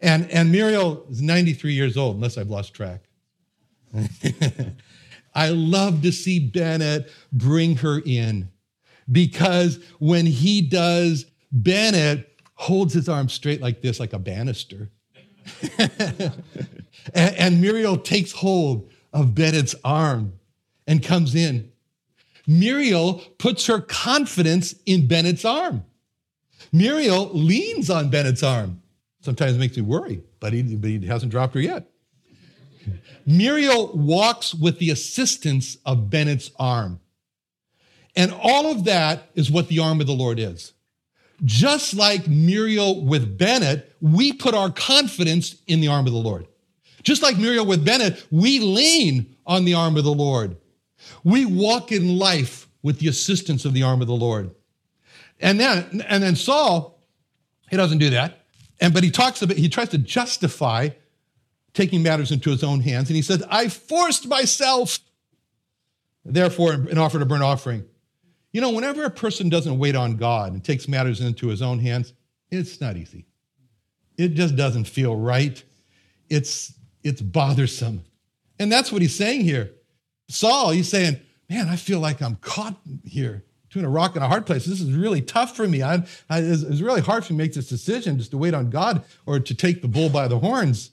And, 0.00 0.30
and 0.30 0.52
Muriel 0.52 1.04
is 1.10 1.22
93 1.22 1.72
years 1.72 1.96
old, 1.96 2.16
unless 2.16 2.38
I've 2.38 2.50
lost 2.50 2.74
track. 2.74 3.02
I 5.34 5.50
love 5.50 6.02
to 6.02 6.12
see 6.12 6.38
Bennett 6.38 7.10
bring 7.32 7.76
her 7.76 8.00
in 8.04 8.50
because 9.10 9.78
when 9.98 10.26
he 10.26 10.62
does, 10.62 11.26
Bennett 11.52 12.40
holds 12.54 12.94
his 12.94 13.08
arm 13.08 13.28
straight 13.28 13.60
like 13.60 13.82
this, 13.82 14.00
like 14.00 14.12
a 14.12 14.18
banister. 14.18 14.90
and, 15.78 16.32
and 17.14 17.60
Muriel 17.60 17.96
takes 17.96 18.32
hold 18.32 18.90
of 19.12 19.34
Bennett's 19.34 19.74
arm 19.84 20.32
and 20.86 21.02
comes 21.02 21.34
in. 21.34 21.70
Muriel 22.46 23.22
puts 23.38 23.66
her 23.66 23.80
confidence 23.80 24.74
in 24.86 25.08
Bennett's 25.08 25.44
arm. 25.44 25.84
Muriel 26.72 27.30
leans 27.32 27.90
on 27.90 28.10
Bennett's 28.10 28.42
arm. 28.42 28.82
Sometimes 29.20 29.56
it 29.56 29.58
makes 29.58 29.76
me 29.76 29.82
worry, 29.82 30.22
but 30.38 30.52
he, 30.52 30.62
but 30.76 30.88
he 30.88 31.04
hasn't 31.06 31.32
dropped 31.32 31.54
her 31.54 31.60
yet. 31.60 31.90
Muriel 33.26 33.90
walks 33.96 34.54
with 34.54 34.78
the 34.78 34.90
assistance 34.90 35.76
of 35.84 36.08
Bennett's 36.08 36.52
arm. 36.58 37.00
And 38.14 38.32
all 38.32 38.70
of 38.70 38.84
that 38.84 39.30
is 39.34 39.50
what 39.50 39.68
the 39.68 39.80
arm 39.80 40.00
of 40.00 40.06
the 40.06 40.12
Lord 40.12 40.38
is. 40.38 40.72
Just 41.44 41.92
like 41.94 42.28
Muriel 42.28 43.04
with 43.04 43.36
Bennett, 43.36 43.94
we 44.00 44.32
put 44.32 44.54
our 44.54 44.70
confidence 44.70 45.56
in 45.66 45.80
the 45.80 45.88
arm 45.88 46.06
of 46.06 46.12
the 46.12 46.18
Lord. 46.18 46.46
Just 47.02 47.22
like 47.22 47.36
Muriel 47.36 47.66
with 47.66 47.84
Bennett, 47.84 48.24
we 48.30 48.58
lean 48.58 49.36
on 49.46 49.64
the 49.64 49.74
arm 49.74 49.96
of 49.96 50.04
the 50.04 50.12
Lord. 50.14 50.56
We 51.24 51.44
walk 51.44 51.92
in 51.92 52.18
life 52.18 52.68
with 52.82 52.98
the 52.98 53.08
assistance 53.08 53.64
of 53.64 53.74
the 53.74 53.82
arm 53.82 54.00
of 54.00 54.06
the 54.06 54.14
Lord. 54.14 54.54
And 55.40 55.60
then, 55.60 56.04
and 56.08 56.22
then 56.22 56.36
Saul, 56.36 56.98
he 57.70 57.76
doesn't 57.76 57.98
do 57.98 58.10
that. 58.10 58.44
And 58.80 58.94
but 58.94 59.02
he 59.02 59.10
talks 59.10 59.42
about, 59.42 59.56
he 59.56 59.68
tries 59.68 59.88
to 59.90 59.98
justify 59.98 60.90
taking 61.74 62.02
matters 62.02 62.32
into 62.32 62.50
his 62.50 62.64
own 62.64 62.80
hands. 62.80 63.08
And 63.08 63.16
he 63.16 63.22
said, 63.22 63.42
I 63.50 63.68
forced 63.68 64.26
myself, 64.26 64.98
therefore, 66.24 66.72
and 66.72 66.98
offered 66.98 67.22
a 67.22 67.26
burnt 67.26 67.42
offering. 67.42 67.84
You 68.52 68.60
know, 68.62 68.70
whenever 68.70 69.04
a 69.04 69.10
person 69.10 69.50
doesn't 69.50 69.78
wait 69.78 69.94
on 69.94 70.16
God 70.16 70.52
and 70.52 70.64
takes 70.64 70.88
matters 70.88 71.20
into 71.20 71.48
his 71.48 71.60
own 71.60 71.78
hands, 71.78 72.14
it's 72.50 72.80
not 72.80 72.96
easy. 72.96 73.26
It 74.16 74.28
just 74.28 74.56
doesn't 74.56 74.84
feel 74.84 75.14
right. 75.14 75.62
It's, 76.30 76.72
it's 77.02 77.20
bothersome. 77.20 78.02
And 78.58 78.72
that's 78.72 78.90
what 78.90 79.02
he's 79.02 79.14
saying 79.14 79.42
here. 79.42 79.72
Saul, 80.28 80.70
he's 80.70 80.88
saying, 80.88 81.20
Man, 81.48 81.68
I 81.68 81.76
feel 81.76 82.00
like 82.00 82.20
I'm 82.20 82.36
caught 82.36 82.76
here 83.04 83.44
between 83.68 83.84
a 83.84 83.90
rock 83.90 84.16
and 84.16 84.24
a 84.24 84.28
hard 84.28 84.46
place. 84.46 84.64
This 84.64 84.80
is 84.80 84.92
really 84.92 85.22
tough 85.22 85.54
for 85.54 85.68
me. 85.68 85.82
I, 85.82 86.04
I, 86.28 86.40
it's, 86.40 86.62
it's 86.62 86.80
really 86.80 87.00
hard 87.00 87.24
for 87.24 87.32
me 87.32 87.38
to 87.38 87.44
make 87.44 87.52
this 87.52 87.68
decision 87.68 88.18
just 88.18 88.32
to 88.32 88.38
wait 88.38 88.54
on 88.54 88.70
God 88.70 89.04
or 89.26 89.38
to 89.38 89.54
take 89.54 89.82
the 89.82 89.88
bull 89.88 90.08
by 90.08 90.28
the 90.28 90.38
horns. 90.38 90.90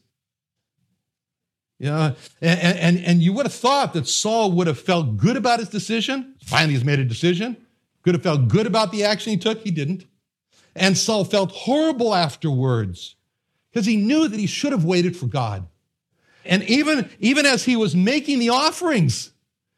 Yeah, 1.80 2.14
and, 2.40 2.78
and, 2.78 2.98
and 3.00 3.22
you 3.22 3.34
would 3.34 3.46
have 3.46 3.54
thought 3.54 3.94
that 3.94 4.08
Saul 4.08 4.52
would 4.54 4.68
have 4.68 4.80
felt 4.80 5.18
good 5.18 5.36
about 5.36 5.60
his 5.60 5.70
decision. 5.70 6.36
Finally, 6.44 6.74
he's 6.74 6.86
made 6.86 7.00
a 7.00 7.04
decision. 7.04 7.58
Could 8.04 8.14
have 8.14 8.24
felt 8.24 8.48
good 8.48 8.68
about 8.68 8.92
the 8.92 9.04
action 9.04 9.32
he 9.32 9.38
took. 9.38 9.62
He 9.62 9.72
didn't. 9.72 10.06
And 10.76 10.98
Saul 10.98 11.26
felt 11.26 11.52
horrible 11.52 12.14
afterwards 12.14 13.16
because 13.72 13.86
he 13.86 13.98
knew 13.98 14.28
that 14.28 14.40
he 14.40 14.48
should 14.48 14.72
have 14.72 14.86
waited 14.86 15.18
for 15.18 15.26
God. 15.28 15.68
And 16.46 16.64
even, 16.64 17.10
even 17.20 17.46
as 17.46 17.64
he 17.64 17.76
was 17.76 17.96
making 17.96 18.40
the 18.40 18.50
offerings, 18.50 19.32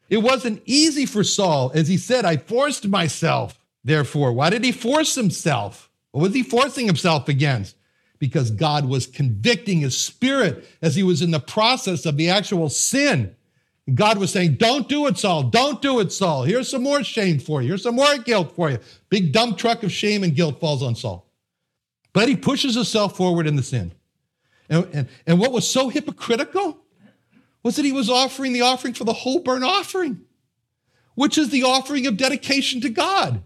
it 0.08 0.18
wasn't 0.18 0.62
easy 0.64 1.06
for 1.06 1.24
Saul. 1.24 1.70
As 1.74 1.88
he 1.88 1.96
said, 1.96 2.24
I 2.24 2.36
forced 2.36 2.86
myself, 2.86 3.58
therefore. 3.84 4.32
Why 4.32 4.50
did 4.50 4.64
he 4.64 4.72
force 4.72 5.14
himself? 5.14 5.90
What 6.12 6.22
was 6.22 6.34
he 6.34 6.42
forcing 6.42 6.86
himself 6.86 7.28
against? 7.28 7.76
Because 8.18 8.50
God 8.50 8.86
was 8.86 9.06
convicting 9.06 9.80
his 9.80 9.96
spirit 9.96 10.66
as 10.80 10.96
he 10.96 11.02
was 11.02 11.22
in 11.22 11.30
the 11.30 11.40
process 11.40 12.06
of 12.06 12.16
the 12.16 12.30
actual 12.30 12.68
sin. 12.68 13.34
God 13.94 14.18
was 14.18 14.32
saying, 14.32 14.54
Don't 14.54 14.88
do 14.88 15.06
it, 15.06 15.18
Saul. 15.18 15.44
Don't 15.44 15.80
do 15.80 16.00
it, 16.00 16.10
Saul. 16.10 16.42
Here's 16.42 16.68
some 16.68 16.82
more 16.82 17.04
shame 17.04 17.38
for 17.38 17.62
you. 17.62 17.68
Here's 17.68 17.82
some 17.82 17.96
more 17.96 18.18
guilt 18.18 18.54
for 18.56 18.70
you. 18.70 18.78
Big 19.10 19.32
dump 19.32 19.58
truck 19.58 19.82
of 19.82 19.92
shame 19.92 20.24
and 20.24 20.34
guilt 20.34 20.58
falls 20.58 20.82
on 20.82 20.96
Saul. 20.96 21.26
But 22.12 22.28
he 22.28 22.36
pushes 22.36 22.74
himself 22.74 23.16
forward 23.16 23.46
in 23.46 23.56
the 23.56 23.62
sin. 23.62 23.92
And, 24.68 24.88
and, 24.92 25.08
and 25.26 25.38
what 25.38 25.52
was 25.52 25.68
so 25.68 25.88
hypocritical 25.88 26.78
was 27.62 27.76
that 27.76 27.84
he 27.84 27.92
was 27.92 28.10
offering 28.10 28.52
the 28.52 28.62
offering 28.62 28.94
for 28.94 29.04
the 29.04 29.12
whole 29.12 29.40
burnt 29.40 29.64
offering, 29.64 30.22
which 31.14 31.36
is 31.38 31.50
the 31.50 31.64
offering 31.64 32.06
of 32.06 32.16
dedication 32.16 32.80
to 32.80 32.88
God. 32.88 33.42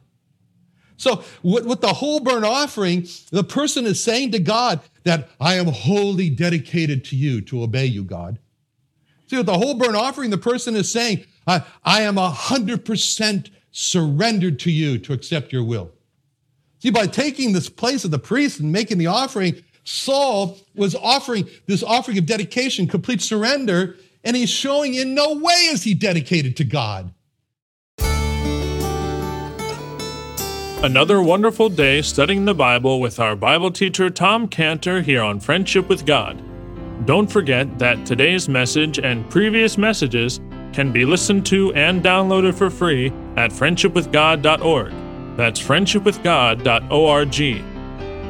So, 0.97 1.25
with, 1.43 1.65
with 1.65 1.81
the 1.81 1.95
whole 1.95 2.21
burnt 2.21 2.45
offering, 2.45 3.07
the 3.31 3.43
person 3.43 3.87
is 3.87 4.03
saying 4.05 4.33
to 4.33 4.39
God 4.39 4.81
that 5.05 5.31
I 5.41 5.55
am 5.55 5.67
wholly 5.67 6.29
dedicated 6.29 7.05
to 7.07 7.17
you, 7.17 7.41
to 7.43 7.63
obey 7.63 7.87
you, 7.87 8.05
God. 8.05 8.39
See, 9.29 9.39
with 9.39 9.47
the 9.47 9.57
whole 9.57 9.75
burnt 9.75 9.97
offering, 9.97 10.29
the 10.29 10.37
person 10.37 10.77
is 10.77 10.93
saying, 10.93 11.25
I, 11.47 11.65
I 11.85 12.03
am 12.03 12.17
100% 12.17 13.51
surrendered 13.71 14.59
to 14.59 14.71
you 14.71 14.99
to 14.99 15.13
accept 15.15 15.53
your 15.53 15.65
will. 15.65 15.91
See, 16.81 16.91
by 16.91 17.07
taking 17.07 17.53
this 17.53 17.69
place 17.69 18.05
of 18.05 18.11
the 18.11 18.19
priest 18.19 18.61
and 18.61 18.73
making 18.73 18.99
the 18.99 19.07
offering, 19.07 19.63
Saul 19.91 20.57
was 20.75 20.95
offering 20.95 21.49
this 21.67 21.83
offering 21.83 22.17
of 22.17 22.25
dedication, 22.25 22.87
complete 22.87 23.21
surrender, 23.21 23.97
and 24.23 24.37
he's 24.37 24.49
showing 24.49 24.95
in 24.95 25.15
no 25.15 25.35
way 25.35 25.53
is 25.53 25.83
he 25.83 25.95
dedicated 25.95 26.57
to 26.59 26.65
God. 26.65 27.13
Another 30.83 31.21
wonderful 31.21 31.69
day 31.69 32.01
studying 32.03 32.45
the 32.45 32.55
Bible 32.55 33.01
with 33.01 33.19
our 33.19 33.37
Bible 33.37 33.71
teacher 33.71 34.09
Tom 34.09 34.49
Cantor 34.49 35.03
here 35.03 35.23
on 35.23 35.41
Friendship 35.41 35.89
with 35.89 36.07
God. 36.07 36.41
Don't 37.05 37.27
forget 37.27 37.79
that 37.81 38.07
today's 38.07 38.49
message 38.49 38.99
and 38.99 39.29
previous 39.29 39.77
messages 39.77 40.41
can 40.73 40.93
be 40.93 41.05
listened 41.05 41.45
to 41.47 41.75
and 41.75 42.03
downloaded 42.03 42.55
for 42.55 42.71
free 42.71 43.09
at 43.37 43.51
friendshipwithgod.org. 43.51 44.93
That's 45.37 45.61
friendshipwithgod.org. 45.61 47.80